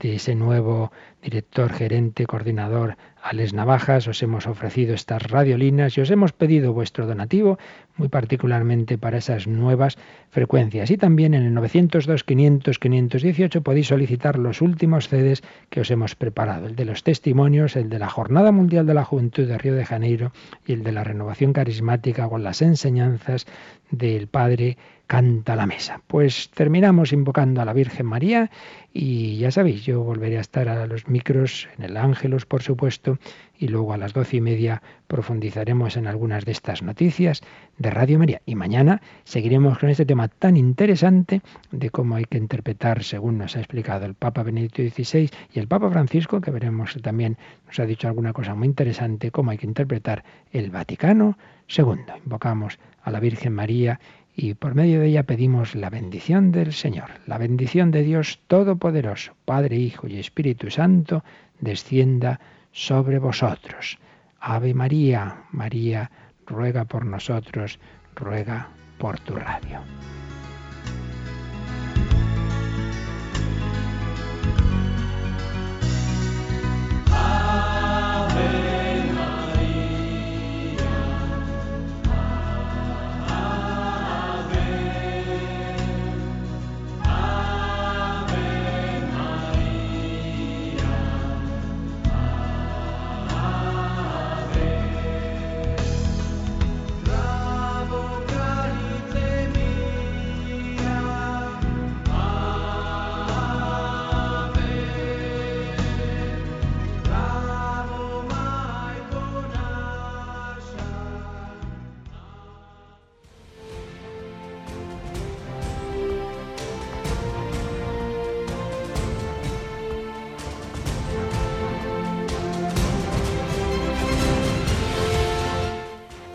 [0.00, 6.10] de ese nuevo director, gerente, coordinador Alex Navajas, os hemos ofrecido estas radiolinas y os
[6.10, 7.56] hemos pedido vuestro donativo,
[7.96, 9.96] muy particularmente para esas nuevas
[10.30, 10.90] frecuencias.
[10.90, 16.16] Y también en el 902 500 518 podéis solicitar los últimos CDs que os hemos
[16.16, 19.74] preparado, el de los testimonios, el de la Jornada Mundial de la Juventud de Río
[19.74, 20.32] de Janeiro
[20.66, 23.46] y el de la renovación carismática con las enseñanzas
[23.90, 24.78] del Padre
[25.12, 26.00] canta la mesa.
[26.06, 28.50] Pues terminamos invocando a la Virgen María
[28.94, 33.18] y ya sabéis, yo volveré a estar a los micros en el Ángelos, por supuesto,
[33.58, 37.42] y luego a las doce y media profundizaremos en algunas de estas noticias
[37.76, 38.40] de Radio María.
[38.46, 43.54] Y mañana seguiremos con este tema tan interesante de cómo hay que interpretar, según nos
[43.56, 47.36] ha explicado el Papa Benedicto XVI y el Papa Francisco, que veremos también
[47.66, 51.36] nos ha dicho alguna cosa muy interesante, cómo hay que interpretar el Vaticano
[51.68, 51.84] II.
[52.24, 54.00] Invocamos a la Virgen María
[54.34, 59.34] y por medio de ella pedimos la bendición del Señor, la bendición de Dios Todopoderoso,
[59.44, 61.22] Padre, Hijo y Espíritu Santo,
[61.60, 62.40] descienda
[62.72, 63.98] sobre vosotros.
[64.40, 66.10] Ave María, María,
[66.46, 67.78] ruega por nosotros,
[68.14, 68.68] ruega
[68.98, 69.80] por tu radio.